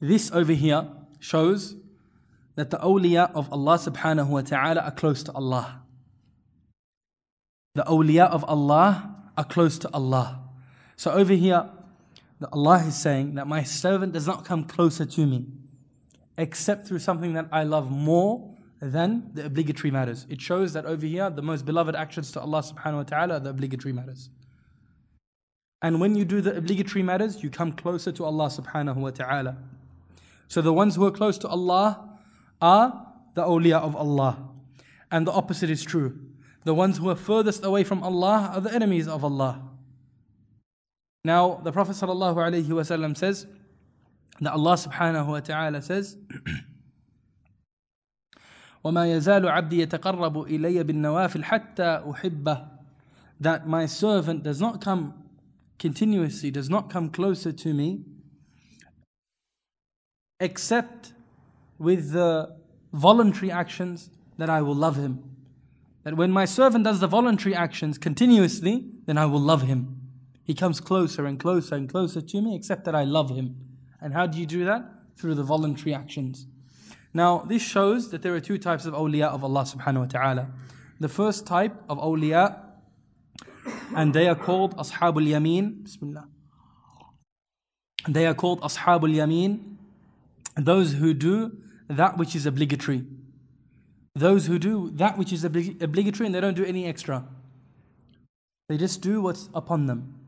This 0.01 0.31
over 0.31 0.53
here 0.53 0.87
shows 1.19 1.75
that 2.55 2.71
the 2.71 2.77
awliya 2.77 3.31
of 3.33 3.51
Allah 3.53 3.77
subhanahu 3.77 4.27
wa 4.27 4.41
ta'ala 4.41 4.81
are 4.81 4.91
close 4.91 5.23
to 5.23 5.31
Allah. 5.31 5.83
The 7.75 7.83
awliya 7.83 8.25
of 8.25 8.43
Allah 8.45 9.15
are 9.37 9.45
close 9.45 9.77
to 9.79 9.89
Allah. 9.93 10.41
So 10.95 11.11
over 11.11 11.33
here, 11.33 11.69
Allah 12.51 12.83
is 12.87 12.95
saying 12.95 13.35
that 13.35 13.47
my 13.47 13.63
servant 13.63 14.13
does 14.13 14.27
not 14.27 14.43
come 14.43 14.63
closer 14.65 15.05
to 15.05 15.25
me 15.25 15.45
except 16.37 16.87
through 16.87 16.99
something 16.99 17.33
that 17.33 17.47
I 17.51 17.63
love 17.63 17.91
more 17.91 18.55
than 18.81 19.29
the 19.33 19.45
obligatory 19.45 19.91
matters. 19.91 20.25
It 20.27 20.41
shows 20.41 20.73
that 20.73 20.85
over 20.85 21.05
here, 21.05 21.29
the 21.29 21.43
most 21.43 21.65
beloved 21.65 21.95
actions 21.95 22.31
to 22.31 22.41
Allah 22.41 22.63
subhanahu 22.63 22.95
wa 22.95 23.03
ta'ala 23.03 23.33
are 23.35 23.39
the 23.39 23.51
obligatory 23.51 23.93
matters. 23.93 24.29
And 25.83 26.01
when 26.01 26.15
you 26.15 26.25
do 26.25 26.41
the 26.41 26.57
obligatory 26.57 27.03
matters, 27.03 27.43
you 27.43 27.51
come 27.51 27.71
closer 27.73 28.11
to 28.11 28.25
Allah 28.25 28.47
subhanahu 28.47 28.95
wa 28.95 29.11
ta'ala. 29.11 29.57
So 30.50 30.60
the 30.62 30.72
ones 30.72 30.96
who 30.96 31.04
are 31.06 31.10
close 31.10 31.38
to 31.38 31.48
Allah 31.48 32.18
are 32.60 33.06
the 33.34 33.42
awliya 33.42 33.80
of 33.80 33.96
Allah. 33.96 34.48
And 35.10 35.26
the 35.26 35.32
opposite 35.32 35.70
is 35.70 35.82
true. 35.82 36.18
The 36.64 36.74
ones 36.74 36.98
who 36.98 37.08
are 37.10 37.16
furthest 37.16 37.64
away 37.64 37.84
from 37.84 38.02
Allah 38.02 38.50
are 38.54 38.60
the 38.60 38.74
enemies 38.74 39.06
of 39.06 39.24
Allah. 39.24 39.62
Now, 41.24 41.60
the 41.62 41.72
Prophet 41.72 41.96
ﷺ 41.96 43.16
says 43.16 43.46
that 44.40 44.52
Allah 44.52 44.74
subhanahu 44.74 45.26
wa 45.26 45.40
ta'ala 45.40 45.82
says, 45.82 46.16
وما 48.84 49.06
يزال 49.06 49.48
عبدي 49.48 49.86
يتقرب 49.86 50.46
إلي 50.46 50.82
بالنوافل 50.84 51.44
حتى 51.44 52.02
أحبه 52.08 52.68
that 53.40 53.66
my 53.66 53.86
servant 53.86 54.42
does 54.42 54.60
not 54.60 54.80
come 54.80 55.14
continuously, 55.78 56.50
does 56.50 56.70
not 56.70 56.88
come 56.88 57.10
closer 57.10 57.52
to 57.52 57.74
me 57.74 58.04
except 60.41 61.13
with 61.77 62.11
the 62.11 62.53
voluntary 62.91 63.51
actions 63.51 64.09
that 64.37 64.49
I 64.49 64.61
will 64.61 64.75
love 64.75 64.97
him. 64.97 65.23
That 66.03 66.17
when 66.17 66.31
my 66.31 66.45
servant 66.45 66.83
does 66.83 66.99
the 66.99 67.07
voluntary 67.07 67.55
actions 67.55 67.97
continuously, 67.97 68.85
then 69.05 69.17
I 69.17 69.27
will 69.27 69.39
love 69.39 69.61
him. 69.61 70.01
He 70.43 70.55
comes 70.55 70.81
closer 70.81 71.25
and 71.25 71.39
closer 71.39 71.75
and 71.75 71.87
closer 71.87 72.21
to 72.21 72.41
me, 72.41 72.55
except 72.55 72.85
that 72.85 72.95
I 72.95 73.03
love 73.03 73.29
him. 73.29 73.55
And 74.01 74.13
how 74.13 74.25
do 74.25 74.39
you 74.39 74.47
do 74.47 74.65
that? 74.65 74.83
Through 75.15 75.35
the 75.35 75.43
voluntary 75.43 75.93
actions. 75.93 76.47
Now, 77.13 77.39
this 77.39 77.61
shows 77.61 78.09
that 78.09 78.23
there 78.23 78.33
are 78.33 78.39
two 78.39 78.57
types 78.57 78.85
of 78.85 78.93
awliya 78.93 79.27
of 79.27 79.43
Allah 79.43 79.61
subhanahu 79.61 79.99
wa 79.99 80.05
ta'ala. 80.05 80.47
The 80.99 81.09
first 81.09 81.45
type 81.45 81.75
of 81.87 81.99
awliya, 81.99 82.57
and 83.95 84.13
they 84.13 84.27
are 84.27 84.35
called 84.35 84.75
Ashabul 84.77 85.27
Yameen. 85.27 85.83
Bismillah. 85.83 86.27
They 88.07 88.25
are 88.25 88.33
called 88.33 88.61
Ashabul 88.61 89.13
Yameen, 89.13 89.77
those 90.55 90.93
who 90.93 91.13
do 91.13 91.57
that 91.87 92.17
which 92.17 92.35
is 92.35 92.45
obligatory. 92.45 93.05
Those 94.15 94.47
who 94.47 94.59
do 94.59 94.91
that 94.95 95.17
which 95.17 95.31
is 95.31 95.43
obligatory 95.43 96.25
and 96.25 96.35
they 96.35 96.41
don't 96.41 96.53
do 96.53 96.65
any 96.65 96.85
extra. 96.85 97.25
They 98.69 98.77
just 98.77 99.01
do 99.01 99.21
what's 99.21 99.49
upon 99.53 99.85
them. 99.85 100.19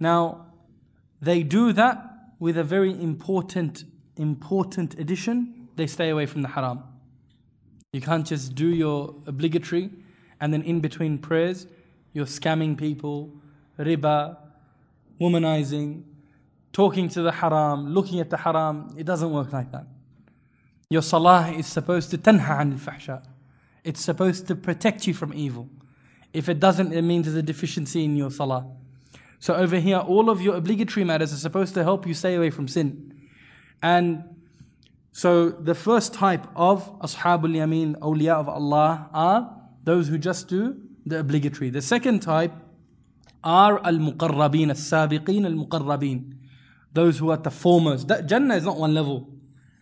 Now, 0.00 0.46
they 1.20 1.42
do 1.42 1.72
that 1.72 2.04
with 2.38 2.56
a 2.56 2.64
very 2.64 2.90
important, 2.90 3.84
important 4.16 4.98
addition. 4.98 5.68
They 5.76 5.86
stay 5.86 6.08
away 6.10 6.26
from 6.26 6.42
the 6.42 6.48
haram. 6.48 6.84
You 7.92 8.00
can't 8.00 8.26
just 8.26 8.54
do 8.54 8.68
your 8.68 9.14
obligatory 9.26 9.90
and 10.40 10.52
then 10.52 10.62
in 10.62 10.80
between 10.80 11.18
prayers, 11.18 11.66
you're 12.12 12.26
scamming 12.26 12.76
people, 12.78 13.32
riba, 13.78 14.36
womanizing, 15.20 16.02
talking 16.72 17.08
to 17.10 17.22
the 17.22 17.32
haram, 17.32 17.92
looking 17.94 18.20
at 18.20 18.30
the 18.30 18.36
haram. 18.36 18.94
It 18.96 19.04
doesn't 19.04 19.30
work 19.30 19.52
like 19.52 19.72
that. 19.72 19.86
Your 20.90 21.02
salah 21.02 21.50
is 21.50 21.66
supposed 21.66 22.10
to 22.10 22.18
tanha 22.18 22.60
an 22.60 22.80
al 22.86 23.22
It's 23.84 24.00
supposed 24.00 24.46
to 24.48 24.54
protect 24.54 25.06
you 25.06 25.14
from 25.14 25.34
evil. 25.34 25.68
If 26.32 26.48
it 26.48 26.60
doesn't, 26.60 26.92
it 26.92 27.02
means 27.02 27.26
there's 27.26 27.36
a 27.36 27.42
deficiency 27.42 28.04
in 28.04 28.16
your 28.16 28.30
salah. 28.30 28.66
So 29.38 29.54
over 29.54 29.76
here, 29.76 29.98
all 29.98 30.30
of 30.30 30.40
your 30.40 30.56
obligatory 30.56 31.04
matters 31.04 31.32
are 31.32 31.36
supposed 31.36 31.74
to 31.74 31.84
help 31.84 32.06
you 32.06 32.14
stay 32.14 32.34
away 32.34 32.50
from 32.50 32.68
sin. 32.68 33.28
And 33.82 34.24
so 35.12 35.50
the 35.50 35.74
first 35.74 36.14
type 36.14 36.46
of 36.56 36.98
Ashabul 37.00 37.54
Yameen, 37.54 37.96
awliya 37.98 38.34
of 38.34 38.48
Allah, 38.48 39.08
are 39.12 39.56
those 39.84 40.08
who 40.08 40.18
just 40.18 40.48
do 40.48 40.80
the 41.06 41.20
obligatory. 41.20 41.70
The 41.70 41.82
second 41.82 42.20
type 42.20 42.52
are 43.44 43.78
al-muqarrabeen, 43.84 44.68
al-sabiqeen, 44.68 45.44
al-muqarrabeen. 45.44 46.34
Those 46.92 47.18
who 47.18 47.30
are 47.30 47.36
the 47.36 47.50
foremost. 47.50 48.08
That 48.08 48.26
Jannah 48.26 48.56
is 48.56 48.64
not 48.64 48.78
one 48.78 48.94
level. 48.94 49.28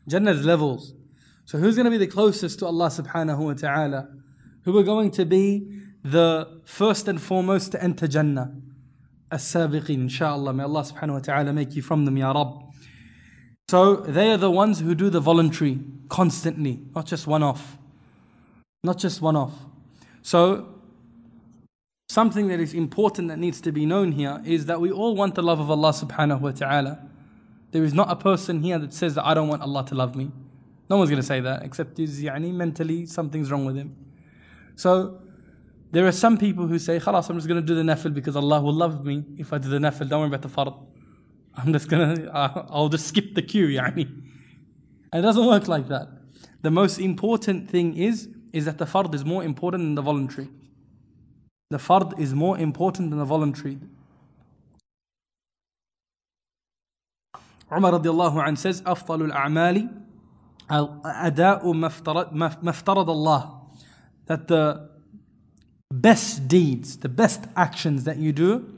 Jannah 0.09 0.33
is 0.33 0.45
levels. 0.45 0.95
So 1.45 1.59
who's 1.59 1.77
going 1.77 1.85
to 1.85 1.91
be 1.91 1.99
the 1.99 2.07
closest 2.07 2.59
to 2.61 2.67
Allah 2.67 2.89
subhanahu 2.89 3.39
wa 3.39 3.55
ta'ala? 3.55 4.09
Who 4.65 4.77
are 4.79 4.83
going 4.83 5.11
to 5.13 5.25
be 5.25 5.69
the 6.03 6.61
first 6.65 7.07
and 7.09 7.21
foremost 7.21 7.73
to 7.73 7.83
enter 7.83 8.09
Jannah? 8.09 8.53
As-sabiqeen, 9.31 9.91
inshallah. 9.91 10.53
May 10.53 10.65
Allah 10.65 10.83
subhanahu 10.83 11.15
wa 11.15 11.19
ta'ala 11.21 11.53
make 11.53 11.75
you 11.75 11.83
from 11.83 12.05
them, 12.05 12.17
Ya 12.17 12.33
Rabb. 12.33 12.63
So 13.69 13.97
they 13.97 14.31
are 14.33 14.37
the 14.37 14.51
ones 14.51 14.81
who 14.81 14.95
do 14.95 15.11
the 15.11 15.21
voluntary 15.21 15.81
constantly, 16.09 16.83
not 16.95 17.07
just 17.07 17.27
one 17.27 17.43
off. 17.43 17.77
Not 18.85 18.99
just 18.99 19.21
one 19.21 19.35
off. 19.35 19.53
So 20.23 20.76
something 22.09 22.49
that 22.49 22.61
is 22.61 22.73
important 22.73 23.29
that 23.29 23.39
needs 23.39 23.61
to 23.61 23.73
be 23.73 23.85
known 23.85 24.13
here 24.13 24.41
is 24.45 24.67
that 24.67 24.81
we 24.81 24.91
all 24.91 25.17
want 25.17 25.35
the 25.35 25.43
love 25.43 25.61
of 25.61 25.71
Allah 25.71 25.91
subhanahu 25.91 26.41
wa 26.41 26.51
ta'ala. 26.53 26.99
There 27.73 27.83
is 27.83 27.93
not 27.93 28.11
a 28.11 28.17
person 28.17 28.63
here 28.63 28.79
that 28.79 28.95
says 28.95 29.15
that 29.17 29.27
I 29.27 29.35
don't 29.35 29.49
want 29.49 29.63
Allah 29.63 29.85
to 29.87 29.95
love 29.95 30.15
me. 30.15 30.31
No 30.89 30.99
one's 30.99 31.11
going 31.11 31.21
to 31.21 31.27
say 31.27 31.41
that 31.41 31.65
except 31.65 31.99
is 31.99 32.23
yani, 32.23 32.53
mentally 32.53 33.07
something's 33.07 33.51
wrong 33.51 33.65
with 33.65 33.77
him. 33.77 33.97
So 34.77 35.21
there 35.91 36.07
are 36.07 36.13
some 36.13 36.39
people 36.39 36.67
who 36.69 36.79
say, 36.79 37.01
Khalas, 37.01 37.29
I'm 37.29 37.37
just 37.37 37.49
going 37.49 37.61
to 37.61 37.67
do 37.67 37.75
the 37.75 37.83
nafil 37.83 38.15
because 38.15 38.37
Allah 38.37 38.61
will 38.61 38.73
love 38.73 39.05
me 39.05 39.25
if 39.37 39.53
I 39.53 39.59
do 39.59 39.69
the 39.69 39.79
nafil. 39.79 40.09
Don't 40.09 40.21
worry 40.21 40.29
about 40.29 40.43
the 40.43 40.49
fard. 40.49 40.77
I'm 41.57 41.73
just 41.73 41.89
going 41.89 42.17
to, 42.25 42.31
I'll 42.33 42.89
just 42.89 43.09
skip 43.09 43.35
the 43.35 43.43
queue, 43.43 43.67
yani. 43.67 44.23
It 45.13 45.23
doesn't 45.23 45.47
work 45.47 45.67
like 45.67 45.89
that. 45.89 46.09
The 46.63 46.71
most 46.71 46.99
important 46.99 47.69
thing 47.69 47.97
is, 47.97 48.29
is 48.53 48.65
that 48.67 48.79
the 48.79 48.85
fard 48.85 49.13
is 49.15 49.25
more 49.25 49.43
important 49.43 49.83
than 49.83 49.95
the 49.97 50.03
voluntary. 50.03 50.49
The 51.70 51.78
fard 51.78 52.20
is 52.20 52.34
more 52.34 52.58
important 52.58 53.10
than 53.12 53.20
the 53.20 53.26
voluntary. 53.26 53.80
Umar 57.72 57.94
radiallahu 57.94 58.46
anh 58.46 58.56
says, 58.58 58.82
أفضل 58.82 59.32
الأعمال 59.32 59.90
أداء 60.70 61.72
ما 61.74 61.88
افترض 61.88 63.10
Allah. 63.10 63.62
That 64.26 64.48
the 64.48 64.90
best 65.90 66.48
deeds, 66.48 66.98
the 66.98 67.10
best 67.10 67.46
actions 67.56 68.04
that 68.04 68.18
you 68.18 68.32
do 68.34 68.78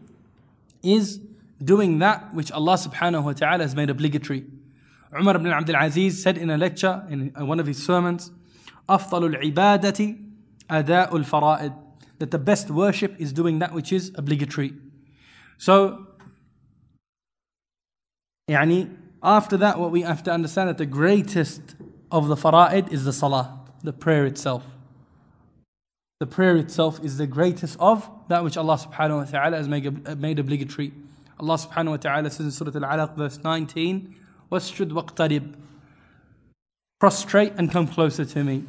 is 0.83 1.19
doing 1.63 1.99
that 1.99 2.33
which 2.33 2.51
Allah 2.51 2.73
subhanahu 2.73 3.23
wa 3.23 3.33
ta'ala 3.33 3.63
has 3.63 3.75
made 3.75 3.89
obligatory. 3.89 4.45
Umar 5.17 5.35
ibn 5.35 5.47
Abdul 5.47 5.75
Aziz 5.75 6.21
said 6.21 6.37
in 6.37 6.49
a 6.49 6.57
lecture, 6.57 7.03
in 7.09 7.31
one 7.35 7.59
of 7.59 7.67
his 7.67 7.83
sermons, 7.83 8.31
أفضل 8.89 9.25
العبادة 9.35 10.17
أداء 10.69 11.15
الفرائض 11.15 11.73
that 12.19 12.31
the 12.31 12.39
best 12.39 12.69
worship 12.69 13.19
is 13.19 13.33
doing 13.33 13.59
that 13.59 13.73
which 13.73 13.91
is 13.91 14.11
obligatory. 14.15 14.73
So, 15.57 16.07
يعني, 18.49 18.95
after 19.21 19.57
that, 19.57 19.79
what 19.79 19.91
we 19.91 20.01
have 20.01 20.23
to 20.23 20.31
understand 20.31 20.69
that 20.69 20.77
the 20.77 20.85
greatest 20.85 21.75
of 22.11 22.27
the 22.27 22.35
fara'id 22.35 22.91
is 22.91 23.05
the 23.05 23.13
salah, 23.13 23.59
the 23.83 23.93
prayer 23.93 24.25
itself. 24.25 24.63
The 26.19 26.27
prayer 26.27 26.55
itself 26.57 27.03
is 27.03 27.17
the 27.17 27.27
greatest 27.27 27.77
of 27.79 28.09
that 28.29 28.43
which 28.43 28.55
Allah 28.55 28.77
subhanahu 28.77 29.17
wa 29.17 29.25
ta'ala 29.25 29.57
has 29.57 29.67
made, 29.67 30.17
made 30.17 30.39
obligatory. 30.39 30.93
Allah 31.39 31.55
subhanahu 31.55 31.89
wa 31.89 31.97
ta'ala 31.97 32.29
says 32.29 32.45
in 32.45 32.51
Surah 32.51 32.71
Al-Alaq 32.75 33.17
verse 33.17 33.39
19, 33.43 34.15
وَاسْجُدْ 34.51 34.91
وَاقْتَرِبْ 34.91 35.55
Prostrate 36.99 37.53
and 37.57 37.69
come 37.69 37.87
closer 37.87 38.23
to 38.23 38.43
me. 38.43 38.63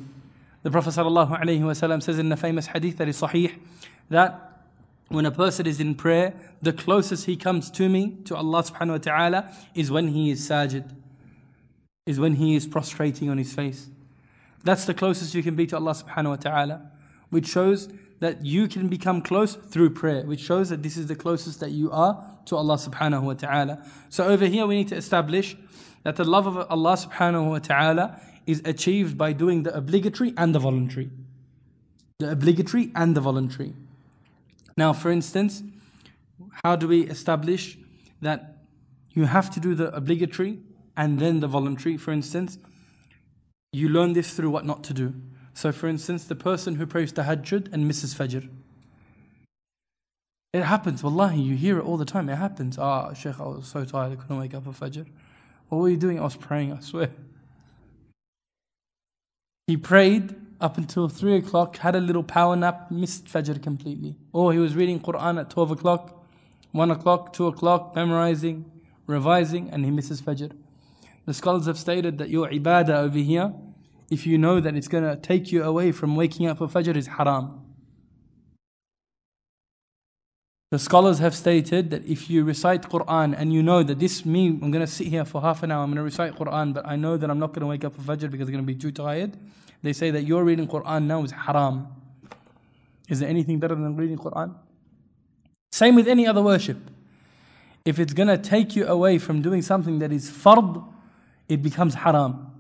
The 0.62 0.72
Prophet 0.72 0.94
sallam 0.94 2.04
says 2.04 2.20
in 2.20 2.30
the 2.30 2.38
famous 2.38 2.68
hadith 2.68 2.98
that 2.98 3.08
is 3.08 3.22
sahih, 3.22 3.58
that 4.10 4.64
when 5.08 5.26
a 5.26 5.32
person 5.32 5.66
is 5.66 5.80
in 5.80 5.96
prayer, 5.96 6.34
the 6.62 6.74
closest 6.74 7.26
he 7.26 7.36
comes 7.36 7.72
to 7.72 7.90
me, 7.90 8.18
to 8.26 8.36
Allah 8.36 8.64
subhanahu 8.64 8.92
wa 8.92 8.98
ta'ala, 8.98 9.54
is 9.74 9.90
when 9.90 10.10
he 10.10 10.30
is 10.32 10.48
sajid, 10.48 10.94
is 12.06 12.20
when 12.20 12.36
he 12.36 12.56
is 12.56 12.68
prostrating 12.68 13.30
on 13.30 13.38
his 13.38 13.54
face. 13.54 13.90
That's 14.64 14.86
the 14.86 14.94
closest 14.94 15.34
you 15.34 15.42
can 15.42 15.56
be 15.56 15.66
to 15.68 15.78
Allah 15.78 15.94
subhanahu 15.94 16.30
wa 16.30 16.36
ta'ala, 16.36 16.92
which 17.30 17.48
shows 17.48 17.90
that 18.20 18.46
you 18.46 18.68
can 18.68 18.90
become 18.90 19.22
close 19.22 19.56
through 19.56 19.92
prayer, 19.92 20.24
which 20.26 20.42
shows 20.42 20.70
that 20.70 20.84
this 20.84 20.98
is 20.98 21.08
the 21.08 21.16
closest 21.16 21.62
that 21.62 21.72
you 21.72 21.90
are 21.92 22.22
to 22.46 22.58
Allah 22.58 22.76
subhanahu 22.76 23.22
wa 23.22 23.34
ta'ala. 23.34 23.86
So 24.10 24.26
over 24.26 24.46
here 24.46 24.68
we 24.68 24.76
need 24.76 24.90
to 24.90 24.96
establish 24.96 25.56
that 26.04 26.18
the 26.18 26.26
love 26.26 26.46
of 26.46 26.70
Allah 26.70 26.98
subhanahu 26.98 27.50
wa 27.50 27.60
ta'ala 27.60 28.20
is 28.50 28.62
achieved 28.66 29.18
by 29.18 29.32
doing 29.32 29.64
the 29.64 29.76
obligatory 29.76 30.34
and 30.36 30.56
the 30.56 30.60
voluntary. 30.60 31.12
The 32.18 32.32
obligatory 32.32 32.92
and 32.96 33.16
the 33.16 33.22
voluntary. 33.22 33.76
Now, 34.76 34.92
for 34.94 35.12
instance, 35.12 35.62
how 36.64 36.76
do 36.76 36.88
we 36.88 37.04
establish 37.04 37.78
that 38.22 38.58
you 39.12 39.26
have 39.26 39.52
to 39.52 39.60
do 39.60 39.76
the 39.76 39.94
obligatory 39.96 40.60
and 40.98 41.20
then 41.20 41.42
the 41.42 41.48
voluntary? 41.48 41.96
For 41.96 42.12
instance, 42.12 42.58
you 43.72 43.88
learn 43.88 44.14
this 44.14 44.34
through 44.34 44.50
what 44.50 44.66
not 44.66 44.84
to 44.86 44.94
do. 44.94 45.14
So, 45.54 45.72
for 45.72 45.88
instance, 45.88 46.26
the 46.26 46.36
person 46.36 46.76
who 46.76 46.88
prays 46.88 47.14
tahajjud 47.14 47.72
and 47.72 47.88
misses 47.88 48.16
fajr. 48.16 48.50
It 50.54 50.64
happens, 50.64 51.04
wallahi, 51.04 51.40
you 51.40 51.56
hear 51.56 51.78
it 51.78 51.86
all 51.86 51.98
the 51.98 52.06
time. 52.06 52.28
It 52.30 52.38
happens. 52.38 52.80
Ah, 52.80 53.14
Sheikh, 53.14 53.40
I 53.40 53.44
was 53.44 53.68
so 53.68 53.86
tired, 53.86 54.14
I 54.14 54.16
couldn't 54.16 54.40
wake 54.40 54.56
up 54.56 54.64
for 54.64 54.72
fajr. 54.72 55.06
What 55.68 55.78
were 55.78 55.90
you 55.90 55.98
doing? 55.98 56.20
I 56.20 56.24
was 56.24 56.36
praying, 56.36 56.74
I 56.74 56.80
swear. 56.80 57.12
He 59.70 59.78
prayed 59.78 60.36
up 60.60 60.80
until 60.80 61.08
3 61.08 61.36
o'clock, 61.36 61.78
had 61.78 61.96
a 61.96 62.00
little 62.00 62.24
power 62.24 62.56
nap, 62.56 62.90
missed 62.90 63.26
fajr 63.26 63.62
completely. 63.62 64.16
Or 64.34 64.52
he 64.52 64.58
was 64.58 64.76
reading 64.76 65.00
Quran 65.00 65.40
at 65.40 65.52
12 65.52 65.70
o'clock, 65.70 66.26
1 66.72 66.90
o'clock, 66.90 67.34
2 67.34 67.46
o'clock, 67.46 67.96
memorizing, 67.96 68.66
revising, 69.06 69.70
and 69.70 69.86
he 69.86 69.92
misses 69.92 70.24
fajr. 70.24 70.54
The 71.28 71.36
scholars 71.36 71.68
have 71.68 71.78
stated 71.78 72.18
that 72.18 72.32
your 72.32 72.50
ibadah 72.50 72.96
over 72.96 73.20
here 73.20 73.54
if 74.10 74.26
you 74.26 74.40
know 74.40 74.60
that 74.60 74.76
it's 74.76 74.88
going 74.88 75.04
to 75.04 75.16
take 75.16 75.52
you 75.52 75.62
away 75.62 75.92
from 75.92 76.16
waking 76.16 76.48
up 76.48 76.58
for 76.58 76.68
Fajr 76.68 76.96
is 76.96 77.06
haram. 77.06 77.59
The 80.72 80.78
scholars 80.78 81.18
have 81.18 81.34
stated 81.34 81.90
that 81.90 82.06
if 82.06 82.30
you 82.30 82.44
recite 82.44 82.84
Quran 82.84 83.36
and 83.36 83.52
you 83.52 83.64
know 83.64 83.82
that 83.82 83.98
this 83.98 84.24
me, 84.24 84.50
I'm 84.50 84.70
going 84.70 84.86
to 84.86 84.88
sit 84.88 85.08
here 85.08 85.26
for 85.26 85.42
half 85.42 85.64
an 85.64 85.72
hour, 85.72 85.84
I'm 85.84 85.90
going 85.90 85.98
to 85.98 86.04
recite 86.04 86.36
Quran, 86.36 86.76
but 86.76 86.86
I 86.86 86.96
know 86.96 87.18
that 87.18 87.28
I'm 87.30 87.40
not 87.40 87.54
going 87.54 87.62
to 87.62 87.66
wake 87.66 87.84
up 87.84 87.96
for 87.96 88.02
Fajr 88.02 88.30
because 88.30 88.48
I'm 88.48 88.54
going 88.54 88.66
to 88.66 88.74
be 88.74 88.76
too 88.76 88.92
tired. 88.92 89.36
They 89.82 89.94
say 89.94 90.12
that 90.12 90.24
you're 90.24 90.44
reading 90.44 90.68
Quran 90.68 91.06
now 91.06 91.24
is 91.24 91.32
haram. 91.32 91.88
Is 93.08 93.20
there 93.20 93.30
anything 93.30 93.58
better 93.58 93.74
than 93.74 93.96
reading 93.96 94.18
Quran? 94.18 94.54
Same 95.72 95.96
with 95.96 96.08
any 96.08 96.28
other 96.28 96.44
worship. 96.44 96.78
If 97.84 97.98
it's 97.98 98.14
going 98.14 98.28
to 98.28 98.38
take 98.38 98.76
you 98.76 98.86
away 98.86 99.18
from 99.18 99.42
doing 99.42 99.64
something 99.64 99.98
that 100.00 100.12
is 100.12 100.30
fard, 100.30 100.86
it 101.48 101.64
becomes 101.64 101.96
haram. 101.96 102.52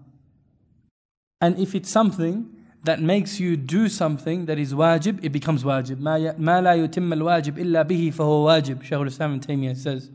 And 1.42 1.60
if 1.60 1.76
it's 1.76 1.92
something 1.92 2.56
that 2.85 3.01
makes 3.01 3.41
you 3.41 3.57
do 3.57 3.89
something 3.89 4.47
that 4.47 4.59
is 4.59 4.75
wajib, 4.75 5.25
it 5.25 5.31
becomes 5.31 5.65
wajib. 5.65 5.99
ما 5.99 6.61
لا 6.61 6.75
يتم 6.75 7.13
الواجب 7.13 7.59
إلا 7.59 7.83
به 7.83 8.11
فهو 8.11 8.45
واجب. 8.47 8.83
Shaykh 8.83 8.93
al-Islam 9.01 9.35
ibn 9.37 9.41
Taymiyyah 9.41 9.77
says 9.77 10.11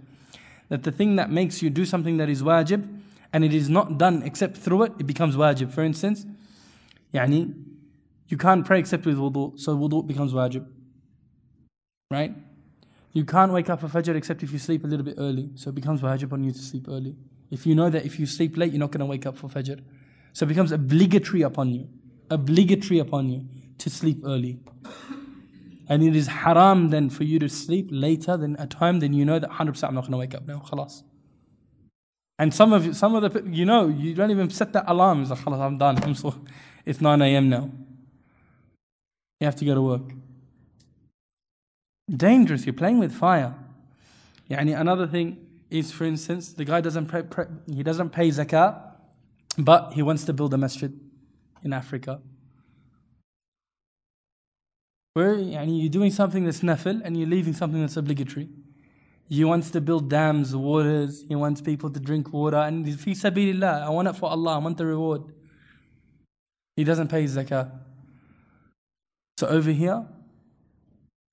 that 0.70 0.84
the 0.84 0.92
thing 0.92 1.16
that 1.16 1.32
makes 1.32 1.62
you 1.62 1.70
do 1.70 1.86
something 1.86 2.18
that 2.18 2.30
is 2.30 2.44
wajib 2.44 2.88
and 3.34 3.44
it 3.44 3.54
is 3.54 3.70
not 3.70 3.98
done 3.98 4.22
except 4.24 4.58
through 4.58 4.84
it, 4.84 4.94
it 5.00 5.08
becomes 5.08 5.36
wajib. 5.36 5.72
For 5.72 5.84
instance, 5.84 6.26
يعني, 7.14 7.54
you 8.28 8.38
can't 8.38 8.66
pray 8.66 8.80
except 8.80 9.06
with 9.06 9.18
wudu, 9.18 9.60
so 9.60 9.76
wudu 9.76 10.06
becomes 10.06 10.34
wajib. 10.34 10.66
Right? 12.12 12.36
You 13.14 13.26
can't 13.26 13.52
wake 13.52 13.70
up 13.70 13.82
for 13.82 13.88
Fajr 13.88 14.16
except 14.16 14.44
if 14.44 14.52
you 14.52 14.60
sleep 14.60 14.84
a 14.84 14.88
little 14.88 15.04
bit 15.04 15.16
early, 15.18 15.50
so 15.56 15.70
it 15.70 15.76
becomes 15.76 16.02
wajib 16.02 16.32
on 16.32 16.44
you 16.44 16.52
to 16.52 16.60
sleep 16.60 16.86
early. 16.88 17.16
If 17.50 17.66
you 17.66 17.74
know 17.74 17.90
that 17.90 18.06
if 18.06 18.20
you 18.20 18.28
sleep 18.28 18.56
late, 18.56 18.72
you're 18.72 18.80
not 18.80 18.92
going 18.92 19.00
to 19.00 19.08
wake 19.08 19.26
up 19.26 19.36
for 19.36 19.48
Fajr. 19.48 19.82
So 20.34 20.46
it 20.46 20.50
becomes 20.50 20.72
obligatory 20.72 21.42
upon 21.42 21.72
you, 21.72 21.88
obligatory 22.31 22.99
upon 22.99 23.29
you 23.29 23.47
to 23.79 23.91
sleep 23.91 24.23
early. 24.25 24.59
And 25.89 26.03
it 26.03 26.17
is 26.17 26.29
haram 26.29 26.91
then 26.91 27.11
for 27.11 27.25
you 27.25 27.39
to 27.39 27.49
sleep 27.49 27.89
later 27.91 28.37
than 28.37 28.57
a 28.59 28.67
time 28.67 29.01
then 29.01 29.13
you 29.13 29.25
know 29.25 29.39
that 29.39 29.51
100% 29.51 29.85
I'm 29.87 29.95
not 29.95 30.03
going 30.03 30.13
to 30.13 30.19
wake 30.19 30.35
up 30.35 30.47
now, 30.47 30.63
khalas. 30.67 31.03
And 32.39 32.53
some 32.53 32.73
of 32.73 32.87
you, 32.87 32.95
some 32.95 33.15
of 33.15 33.33
the 33.33 33.49
you 33.51 33.65
know 33.65 33.89
you 33.89 34.15
don't 34.15 34.31
even 34.31 34.51
set 34.51 34.73
that 34.73 34.85
alarm. 34.89 35.23
It's 35.23 35.31
like 35.31 35.41
khalas, 35.41 35.61
I'm 35.61 35.79
done. 35.79 36.03
I'm 36.03 36.15
so, 36.15 36.35
it's 36.85 37.01
9 37.01 37.21
a.m. 37.23 37.49
now. 37.49 37.71
You 39.41 39.45
have 39.45 39.57
to 39.57 39.65
go 39.65 39.75
to 39.75 39.83
work. 39.83 40.13
Dangerous. 42.11 42.67
You're 42.67 42.73
playing 42.73 42.99
with 42.99 43.13
fire. 43.13 43.55
Yani 44.51 44.79
another 44.79 45.07
thing 45.07 45.39
is, 45.71 45.93
for 45.93 46.05
instance, 46.05 46.53
the 46.53 46.65
guy 46.65 46.81
doesn't 46.81 47.07
pray, 47.07 47.47
he 47.73 47.83
doesn't 47.83 48.11
pay 48.11 48.29
zakat 48.31 48.95
but 49.59 49.93
he 49.93 50.03
wants 50.03 50.25
to 50.25 50.33
build 50.33 50.53
a 50.55 50.59
masjid 50.59 50.93
in 51.65 51.73
Africa. 51.73 52.21
Where 55.15 55.37
yani, 55.37 55.81
you're 55.81 55.91
doing 55.91 56.11
something 56.11 56.45
that's 56.45 56.61
nafil 56.61 57.01
and 57.05 57.17
you're 57.17 57.29
leaving 57.29 57.55
something 57.55 57.81
that's 57.81 57.97
obligatory. 57.97 58.49
He 59.29 59.45
wants 59.45 59.71
to 59.71 59.81
build 59.81 60.11
dams, 60.11 60.55
waters, 60.55 61.25
he 61.27 61.35
wants 61.35 61.61
people 61.61 61.89
to 61.91 61.99
drink 61.99 62.33
water, 62.33 62.59
and 62.59 62.85
fi 63.01 63.13
sabilillah, 63.13 63.83
I 63.83 63.89
want 63.89 64.09
it 64.09 64.17
for 64.17 64.29
Allah, 64.29 64.57
I 64.57 64.59
want 64.59 64.77
the 64.77 64.87
reward. 64.87 65.23
He 66.77 66.85
doesn't 66.85 67.09
pay 67.09 67.23
his 67.23 67.37
zakah. 67.37 67.71
So 69.39 69.47
over 69.47 69.71
here, 69.71 70.05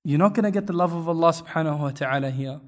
you're 0.05 0.19
not 0.19 0.33
going 0.33 0.45
to 0.45 0.51
get 0.51 0.67
the 0.67 0.73
love 0.73 0.93
of 0.93 1.09
Allah 1.09 1.33
subhanahu 1.33 1.79
wa 1.79 1.89
ta'ala 1.89 2.29
here. 2.29 2.61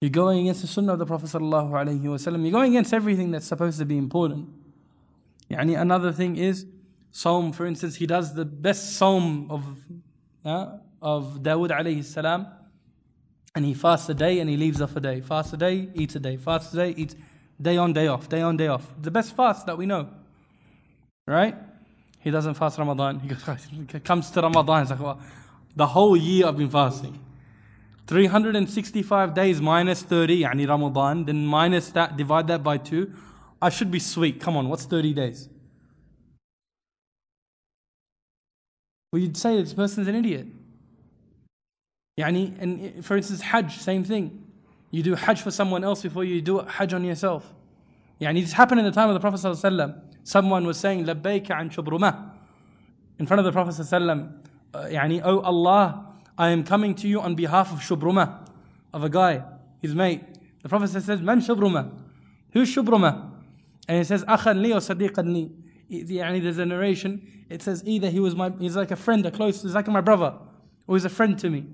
You're 0.00 0.10
going 0.10 0.40
against 0.40 0.60
the 0.60 0.68
sunnah 0.68 0.92
of 0.92 1.00
the 1.00 1.06
Prophet 1.06 1.26
sallallahu. 1.26 2.02
You're 2.02 2.52
going 2.52 2.72
against 2.72 2.94
everything 2.94 3.32
that's 3.32 3.46
supposed 3.46 3.78
to 3.78 3.84
be 3.84 3.98
important. 3.98 4.48
Yani 5.50 5.80
another 5.80 6.12
thing 6.12 6.36
is 6.36 6.66
Sawm, 7.12 7.54
for 7.54 7.66
instance, 7.66 7.96
he 7.96 8.06
does 8.06 8.34
the 8.34 8.44
best 8.44 8.98
Sawm 8.98 9.50
of, 9.50 9.64
uh, 10.44 10.78
of 11.00 11.40
Dawood 11.42 11.70
alayhi 11.70 12.04
salam. 12.04 12.46
And 13.54 13.64
he 13.64 13.74
fasts 13.74 14.08
a 14.08 14.14
day 14.14 14.40
and 14.40 14.48
he 14.48 14.56
leaves 14.56 14.80
off 14.80 14.94
a 14.94 15.00
day. 15.00 15.20
Fast 15.20 15.52
a 15.54 15.56
day, 15.56 15.88
eats 15.94 16.14
a 16.14 16.20
day. 16.20 16.36
Fast 16.36 16.74
a 16.74 16.76
day, 16.76 16.94
eats 16.96 17.16
day 17.60 17.76
on, 17.76 17.92
day 17.92 18.06
off, 18.06 18.28
day 18.28 18.42
on, 18.42 18.56
day 18.56 18.68
off. 18.68 18.92
The 19.00 19.10
best 19.10 19.34
fast 19.34 19.66
that 19.66 19.76
we 19.76 19.86
know. 19.86 20.08
Right? 21.26 21.56
He 22.20 22.30
doesn't 22.30 22.54
fast 22.54 22.78
Ramadan. 22.78 23.20
He 23.20 23.28
goes, 23.28 24.02
comes 24.04 24.30
to 24.30 24.42
Ramadan. 24.42 24.82
He's 24.82 24.90
like, 24.90 25.00
well, 25.00 25.20
the 25.74 25.86
whole 25.86 26.16
year 26.16 26.46
I've 26.46 26.56
been 26.56 26.70
fasting. 26.70 27.18
365 28.06 29.34
days 29.34 29.60
minus 29.60 30.02
30, 30.02 30.42
yani 30.42 30.68
Ramadan. 30.68 31.24
Then 31.24 31.44
minus 31.46 31.90
that, 31.90 32.16
divide 32.16 32.46
that 32.48 32.62
by 32.62 32.78
2. 32.78 33.12
I 33.60 33.70
should 33.70 33.90
be 33.90 33.98
sweet. 33.98 34.40
Come 34.40 34.56
on, 34.56 34.68
what's 34.68 34.84
30 34.84 35.14
days? 35.14 35.48
Well, 39.12 39.22
you'd 39.22 39.36
say 39.36 39.60
this 39.60 39.74
person's 39.74 40.06
an 40.06 40.14
idiot. 40.14 40.46
Yani, 42.18 42.60
and 42.60 43.04
for 43.04 43.16
instance, 43.16 43.40
Hajj, 43.40 43.78
same 43.78 44.04
thing. 44.04 44.44
You 44.90 45.02
do 45.02 45.14
Hajj 45.14 45.42
for 45.42 45.50
someone 45.50 45.84
else 45.84 46.02
before 46.02 46.24
you 46.24 46.40
do 46.40 46.60
Hajj 46.60 46.92
on 46.94 47.04
yourself. 47.04 47.52
Yani, 48.20 48.40
this 48.40 48.52
happened 48.52 48.80
in 48.80 48.86
the 48.86 48.92
time 48.92 49.08
of 49.08 49.14
the 49.14 49.20
Prophet. 49.20 49.94
Someone 50.24 50.66
was 50.66 50.78
saying, 50.78 51.04
Labbayka 51.04 51.58
an 51.58 51.70
shubrumah. 51.70 52.32
In 53.18 53.26
front 53.26 53.38
of 53.38 53.44
the 53.44 53.52
Prophet. 53.52 53.74
ﷺ, 53.74 54.32
uh, 54.74 54.78
yani, 54.84 55.20
Oh 55.24 55.40
Allah, 55.40 56.08
I 56.36 56.50
am 56.50 56.62
coming 56.62 56.94
to 56.96 57.08
you 57.08 57.20
on 57.20 57.34
behalf 57.34 57.72
of 57.72 57.80
Shubruma, 57.80 58.46
of 58.92 59.02
a 59.02 59.08
guy, 59.08 59.42
his 59.82 59.92
mate. 59.94 60.22
The 60.62 60.68
Prophet 60.68 60.88
says, 60.88 61.20
Man 61.20 61.40
Shubruma? 61.40 61.90
Who's 62.52 62.74
Shubruma? 62.74 63.27
And 63.88 63.98
he 63.98 64.04
says, 64.04 64.24
Akhan 64.26 64.62
li 64.62 64.72
or 64.72 64.76
Sadiqan 64.76 65.32
li. 65.32 65.50
There's 66.04 66.58
a 66.58 66.66
narration, 66.66 67.46
it 67.48 67.62
says 67.62 67.82
either 67.86 68.10
he 68.10 68.20
was 68.20 68.36
my, 68.36 68.52
he's 68.58 68.76
like 68.76 68.90
a 68.90 68.96
friend, 68.96 69.24
a 69.24 69.30
close, 69.30 69.62
he's 69.62 69.74
like 69.74 69.88
my 69.88 70.02
brother, 70.02 70.34
or 70.86 70.96
he's 70.96 71.06
a 71.06 71.10
friend 71.10 71.38
to 71.38 71.48
me. 71.48 71.64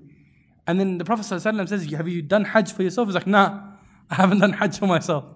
And 0.65 0.79
then 0.79 0.97
the 0.97 1.03
Prophet 1.03 1.25
says, 1.25 1.43
Have 1.43 2.07
you 2.07 2.21
done 2.21 2.45
Hajj 2.45 2.71
for 2.71 2.83
yourself? 2.83 3.09
He's 3.09 3.15
like, 3.15 3.27
Nah, 3.27 3.61
I 4.09 4.15
haven't 4.15 4.39
done 4.39 4.53
Hajj 4.53 4.79
for 4.79 4.87
myself. 4.87 5.33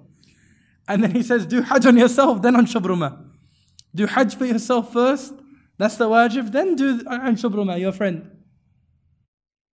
And 0.87 1.03
then 1.03 1.11
he 1.11 1.21
says, 1.21 1.45
Do 1.45 1.61
Hajj 1.61 1.87
on 1.87 1.97
yourself, 1.97 2.41
then 2.41 2.55
on 2.55 2.65
Shubruma. 2.65 3.25
Do 3.93 4.05
Hajj 4.07 4.35
for 4.35 4.45
yourself 4.45 4.93
first, 4.93 5.33
that's 5.77 5.97
the 5.97 6.09
wajib, 6.09 6.51
then 6.51 6.75
do 6.75 7.03
on 7.07 7.35
Shubruma, 7.35 7.79
your 7.79 7.91
friend. 7.91 8.31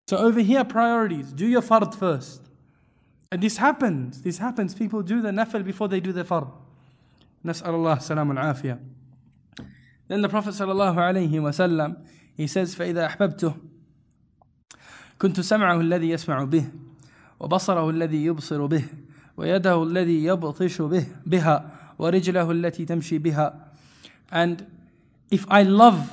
So 0.08 0.18
over 0.18 0.40
here, 0.40 0.64
priorities. 0.64 1.32
Do 1.34 1.46
your 1.46 1.62
fard 1.62 1.94
first. 1.96 2.42
And 3.32 3.42
this 3.42 3.58
happens. 3.58 4.22
This 4.22 4.38
happens. 4.38 4.76
People 4.76 5.02
do 5.02 5.22
the 5.22 5.32
nafil 5.32 5.64
before 5.64 5.88
they 5.88 6.00
do 6.00 6.12
the 6.12 6.24
fard. 6.24 6.52
نسأل 7.45 7.75
الله 7.75 7.99
سلام 7.99 8.33
العافية. 8.33 8.79
Then 10.09 10.23
the 10.23 10.29
Prophet 10.29 10.51
صلى 10.51 10.73
الله 10.73 10.95
عليه 10.95 11.41
وسلم 11.41 11.97
he 12.37 12.47
says 12.47 12.75
فإذا 12.75 13.07
أحببته 13.07 13.55
كنت 15.19 15.41
سمعه 15.41 15.81
الذي 15.81 16.11
يسمع 16.11 16.45
به 16.45 16.65
وبصره 17.41 17.91
الذي 17.91 18.25
يبصر 18.25 18.67
به 18.67 18.85
ويده 19.37 19.83
الذي 19.83 20.25
يبطش 20.25 20.83
به 20.83 21.07
بها 21.27 21.71
ورجله 21.99 22.51
التي 22.51 22.85
تمشي 22.85 23.19
بها 23.19 23.69
and 24.31 24.67
if 25.31 25.47
I 25.49 25.63
love 25.63 26.11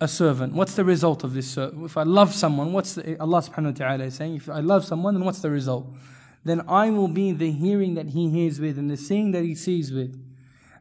a 0.00 0.08
servant, 0.08 0.52
what's 0.52 0.74
the 0.74 0.84
result 0.84 1.24
of 1.24 1.34
this? 1.34 1.56
If 1.56 1.96
I 1.96 2.02
love 2.02 2.34
someone, 2.34 2.72
what's 2.72 2.94
the, 2.94 3.18
Allah 3.20 3.40
subhanahu 3.42 3.72
wa 3.80 3.86
ta'ala 3.86 4.04
is 4.04 4.14
saying, 4.14 4.36
if 4.36 4.50
I 4.50 4.60
love 4.60 4.84
someone, 4.84 5.14
then 5.14 5.24
what's 5.24 5.40
the 5.40 5.50
result? 5.50 5.86
Then 6.44 6.62
I 6.68 6.90
will 6.90 7.08
be 7.08 7.32
the 7.32 7.50
hearing 7.50 7.94
that 7.94 8.10
he 8.10 8.30
hears 8.30 8.60
with, 8.60 8.78
and 8.78 8.90
the 8.90 8.96
seeing 8.96 9.32
that 9.32 9.42
he 9.42 9.54
sees 9.54 9.92
with, 9.92 10.20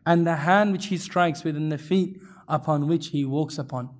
and 0.06 0.26
the 0.26 0.36
hand 0.36 0.72
which 0.72 0.86
he 0.86 0.96
strikes 0.96 1.44
with, 1.44 1.56
and 1.56 1.70
the 1.70 1.78
feet 1.78 2.20
upon 2.48 2.86
which 2.86 3.08
he 3.08 3.24
walks 3.24 3.58
upon. 3.58 3.90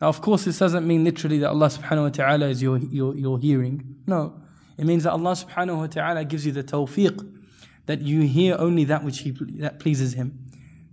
Now, 0.00 0.08
of 0.08 0.20
course, 0.20 0.44
this 0.44 0.58
doesn't 0.58 0.86
mean 0.86 1.04
literally 1.04 1.38
that 1.38 1.50
Allah 1.50 1.68
subhanahu 1.68 2.02
wa 2.02 2.08
ta'ala 2.08 2.48
is 2.48 2.60
your, 2.60 2.78
your, 2.78 3.14
your 3.14 3.38
hearing. 3.38 3.96
No. 4.06 4.40
It 4.76 4.84
means 4.84 5.04
that 5.04 5.12
Allah 5.12 5.32
subhanahu 5.32 5.76
wa 5.76 5.86
ta'ala 5.86 6.24
gives 6.24 6.44
you 6.44 6.52
the 6.52 6.64
tawfiq 6.64 7.40
that 7.86 8.00
you 8.00 8.22
hear 8.22 8.56
only 8.58 8.84
that 8.84 9.04
which 9.04 9.20
he, 9.20 9.30
that 9.58 9.78
pleases 9.78 10.14
Him. 10.14 10.38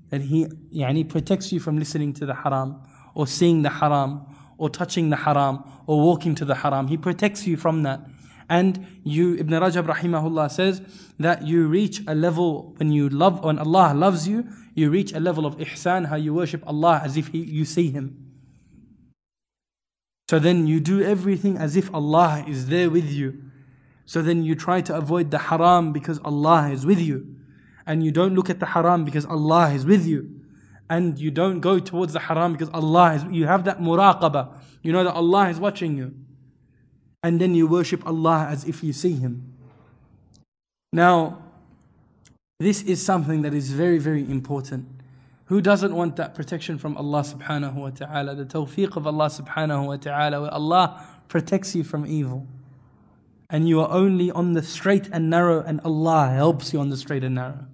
That 0.09 0.21
He 0.21 0.45
yani, 0.73 1.07
protects 1.07 1.51
you 1.51 1.59
from 1.59 1.77
listening 1.77 2.13
to 2.13 2.25
the 2.25 2.33
haram 2.33 2.81
or 3.13 3.27
seeing 3.27 3.61
the 3.61 3.69
haram 3.69 4.25
or 4.57 4.69
touching 4.69 5.09
the 5.09 5.15
haram 5.15 5.63
or 5.87 5.99
walking 5.99 6.35
to 6.35 6.45
the 6.45 6.55
haram. 6.55 6.87
He 6.87 6.97
protects 6.97 7.47
you 7.47 7.57
from 7.57 7.83
that. 7.83 8.01
And 8.49 9.01
you, 9.03 9.35
Ibn 9.35 9.53
Rajab 9.61 9.85
rahimahullah 9.85 10.51
says 10.51 10.81
that 11.19 11.45
you 11.45 11.67
reach 11.67 12.01
a 12.07 12.15
level 12.15 12.73
when 12.77 12.91
you 12.91 13.07
love, 13.07 13.43
when 13.43 13.59
Allah 13.59 13.93
loves 13.95 14.27
you, 14.27 14.47
you 14.73 14.89
reach 14.89 15.13
a 15.13 15.19
level 15.19 15.45
of 15.45 15.57
ihsan, 15.57 16.07
how 16.07 16.15
you 16.15 16.33
worship 16.33 16.63
Allah 16.65 17.01
as 17.03 17.15
if 17.15 17.27
he, 17.27 17.39
you 17.39 17.63
see 17.63 17.91
Him. 17.91 18.25
So 20.29 20.39
then 20.39 20.67
you 20.67 20.79
do 20.79 21.01
everything 21.01 21.57
as 21.57 21.75
if 21.75 21.93
Allah 21.93 22.43
is 22.47 22.67
there 22.67 22.89
with 22.89 23.11
you. 23.11 23.41
So 24.05 24.21
then 24.21 24.43
you 24.43 24.55
try 24.55 24.81
to 24.81 24.95
avoid 24.95 25.29
the 25.31 25.37
haram 25.37 25.93
because 25.93 26.19
Allah 26.25 26.69
is 26.71 26.85
with 26.85 26.99
you. 26.99 27.35
And 27.85 28.03
you 28.03 28.11
don't 28.11 28.35
look 28.35 28.49
at 28.49 28.59
the 28.59 28.67
haram 28.67 29.05
because 29.05 29.25
Allah 29.25 29.71
is 29.71 29.85
with 29.85 30.05
you 30.05 30.39
and 30.89 31.19
you 31.19 31.29
don't 31.29 31.59
go 31.59 31.79
towards 31.79 32.13
the 32.13 32.19
haram 32.19 32.53
because 32.53 32.69
Allah 32.73 33.13
is, 33.13 33.23
you 33.25 33.45
have 33.45 33.63
that 33.65 33.79
muraqabah. 33.79 34.53
You 34.81 34.91
know 34.91 35.03
that 35.03 35.13
Allah 35.13 35.49
is 35.49 35.59
watching 35.59 35.97
you. 35.97 36.15
And 37.21 37.39
then 37.39 37.53
you 37.55 37.67
worship 37.67 38.05
Allah 38.05 38.47
as 38.49 38.65
if 38.65 38.83
you 38.83 38.93
see 38.93 39.13
Him. 39.13 39.53
Now, 40.93 41.41
this 42.59 42.81
is 42.81 43.03
something 43.03 43.41
that 43.43 43.53
is 43.53 43.71
very, 43.71 43.99
very 43.99 44.29
important. 44.29 44.87
Who 45.45 45.61
doesn't 45.61 45.95
want 45.95 46.15
that 46.17 46.35
protection 46.35 46.77
from 46.77 46.95
Allah 46.97 47.21
subhanahu 47.21 47.73
wa 47.73 47.89
ta'ala, 47.89 48.35
the 48.35 48.45
tawfiq 48.45 48.95
of 48.95 49.07
Allah 49.07 49.27
subhanahu 49.27 49.87
wa 49.87 49.97
ta'ala, 49.97 50.41
where 50.41 50.53
Allah 50.53 51.05
protects 51.27 51.75
you 51.75 51.83
from 51.83 52.05
evil. 52.05 52.45
And 53.49 53.67
you 53.67 53.81
are 53.81 53.89
only 53.89 54.29
on 54.29 54.53
the 54.53 54.61
straight 54.61 55.07
and 55.11 55.29
narrow, 55.29 55.61
and 55.61 55.81
Allah 55.81 56.29
helps 56.29 56.71
you 56.71 56.79
on 56.79 56.89
the 56.89 56.97
straight 56.97 57.23
and 57.23 57.35
narrow. 57.35 57.65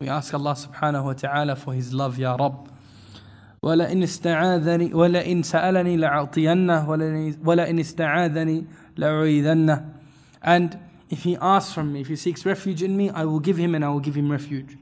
We 0.00 0.08
ask 0.08 0.32
Allah 0.32 0.54
subhanahu 0.54 1.04
wa 1.04 1.12
ta'ala 1.12 1.56
for 1.56 1.74
His 1.74 1.92
love, 1.92 2.18
Ya 2.18 2.34
Rabb. 2.36 2.69
ولئن 3.61 4.03
استعاذني 4.03 4.93
ولئن 4.93 5.43
سألني 5.43 5.97
لأعطينه 5.97 6.89
ولئن 7.43 7.79
استعاذني 7.79 8.65
لأعيذنه 8.97 9.85
And 10.41 10.77
if 11.09 11.23
he 11.23 11.37
asks 11.41 11.73
from 11.73 11.93
me, 11.93 12.01
if 12.01 12.07
he 12.07 12.15
seeks 12.15 12.45
refuge 12.45 12.83
in 12.83 12.95
me, 12.95 13.09
I 13.09 13.25
will 13.25 13.39
give 13.39 13.57
him 13.57 13.73
and 13.73 13.83
I 13.83 13.89
will 13.89 13.99
give 13.99 14.15
him 14.15 14.31
refuge. 14.31 14.77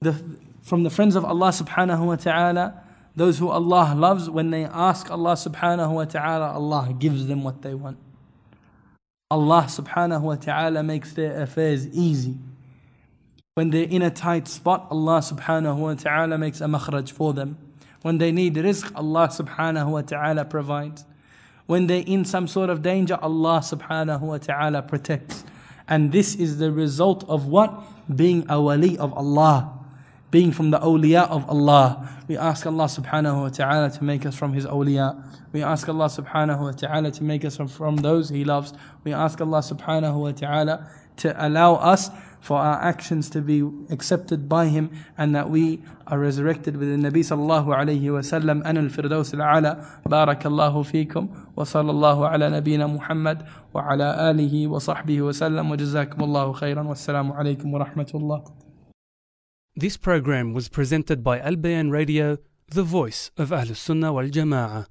The, 0.00 0.14
from 0.60 0.82
the 0.82 0.90
friends 0.90 1.14
of 1.14 1.24
Allah 1.24 1.50
subhanahu 1.50 2.06
wa 2.06 2.16
ta'ala, 2.16 2.82
those 3.14 3.38
who 3.38 3.48
Allah 3.48 3.94
loves, 3.96 4.28
when 4.28 4.50
they 4.50 4.64
ask 4.64 5.10
Allah 5.10 5.34
subhanahu 5.34 5.92
wa 5.92 6.04
ta'ala, 6.04 6.52
Allah 6.52 6.94
gives 6.98 7.28
them 7.28 7.44
what 7.44 7.62
they 7.62 7.74
want. 7.74 7.98
Allah 9.30 9.66
subhanahu 9.68 10.20
wa 10.20 10.34
ta'ala 10.34 10.82
makes 10.82 11.12
their 11.12 11.40
affairs 11.40 11.86
easy. 11.88 12.36
When 13.59 13.71
they're 13.71 13.83
in 13.83 14.01
a 14.01 14.09
tight 14.09 14.47
spot, 14.47 14.87
Allah 14.89 15.19
subhanahu 15.19 15.75
wa 15.75 15.93
ta'ala 15.93 16.37
makes 16.37 16.61
a 16.61 16.63
makhraj 16.63 17.11
for 17.11 17.33
them. 17.33 17.57
When 18.03 18.17
they 18.17 18.31
need 18.31 18.55
rizq, 18.55 18.89
Allah 18.95 19.27
subhanahu 19.27 19.91
wa 19.91 20.01
ta'ala 20.01 20.45
provides. 20.45 21.03
When 21.65 21.87
they're 21.87 22.05
in 22.07 22.23
some 22.23 22.47
sort 22.47 22.69
of 22.69 22.81
danger, 22.81 23.19
Allah 23.21 23.59
subhanahu 23.59 24.21
wa 24.21 24.37
ta'ala 24.37 24.81
protects. 24.83 25.43
And 25.89 26.13
this 26.13 26.35
is 26.35 26.57
the 26.57 26.71
result 26.71 27.25
of 27.27 27.47
what? 27.47 27.83
Being 28.15 28.45
a 28.47 28.61
wali 28.61 28.97
of 28.97 29.11
Allah. 29.11 29.77
Being 30.31 30.53
from 30.53 30.71
the 30.71 30.79
awliya 30.79 31.27
of 31.27 31.49
Allah. 31.49 32.09
We 32.29 32.37
ask 32.37 32.65
Allah 32.65 32.85
subhanahu 32.85 33.41
wa 33.41 33.49
ta'ala 33.49 33.89
to 33.91 34.03
make 34.05 34.25
us 34.25 34.37
from 34.37 34.53
His 34.53 34.65
awliya. 34.65 35.21
We 35.51 35.63
ask 35.63 35.89
Allah 35.89 36.05
subhanahu 36.05 36.61
wa 36.61 36.71
ta'ala 36.71 37.11
to 37.11 37.23
make 37.25 37.43
us 37.43 37.57
from 37.57 37.97
those 37.97 38.29
He 38.29 38.45
loves. 38.45 38.71
We 39.03 39.11
ask 39.11 39.41
Allah 39.41 39.59
subhanahu 39.59 40.15
wa 40.15 40.31
ta'ala 40.31 40.89
to 41.17 41.45
allow 41.45 41.75
us 41.75 42.09
for 42.39 42.57
our 42.57 42.81
actions 42.81 43.29
to 43.31 43.41
be 43.41 43.63
accepted 43.89 44.47
by 44.47 44.67
Him 44.67 44.89
and 45.17 45.35
that 45.35 45.49
we 45.49 45.81
are 46.07 46.19
resurrected 46.19 46.77
with 46.77 46.89
the 46.89 47.09
Nabi 47.09 47.19
sallallahu 47.19 47.67
alayhi 47.67 48.11
wa 48.11 48.19
sallam 48.19 48.61
and 48.65 48.77
al-firdaus 48.77 49.33
al-ala. 49.33 49.85
Barakallahu 50.07 50.85
feekum 50.85 51.29
wa 51.55 51.63
sallallahu 51.63 52.31
ala 52.31 52.49
nabina 52.49 52.91
Muhammad 52.91 53.45
wa 53.73 53.91
ala 53.91 54.33
alihi 54.33 54.67
wa 54.67 54.79
sahbihi 54.79 55.21
wa 55.21 55.31
sallam 55.31 55.69
wa 55.69 55.75
jazakumullahu 55.75 56.57
khairan 56.59 56.85
wa 56.85 56.93
assalamu 56.93 57.35
alaykum 57.37 57.71
wa 57.71 57.85
rahmatullah. 57.85 58.51
This 59.75 59.97
program 59.97 60.53
was 60.53 60.67
presented 60.67 61.23
by 61.23 61.39
Al 61.39 61.55
Bayan 61.55 61.91
Radio, 61.91 62.37
the 62.69 62.83
voice 62.83 63.31
of 63.37 63.49
Ahlus 63.49 63.77
Sunnah 63.77 64.11
wal 64.11 64.25
Jama'ah. 64.25 64.87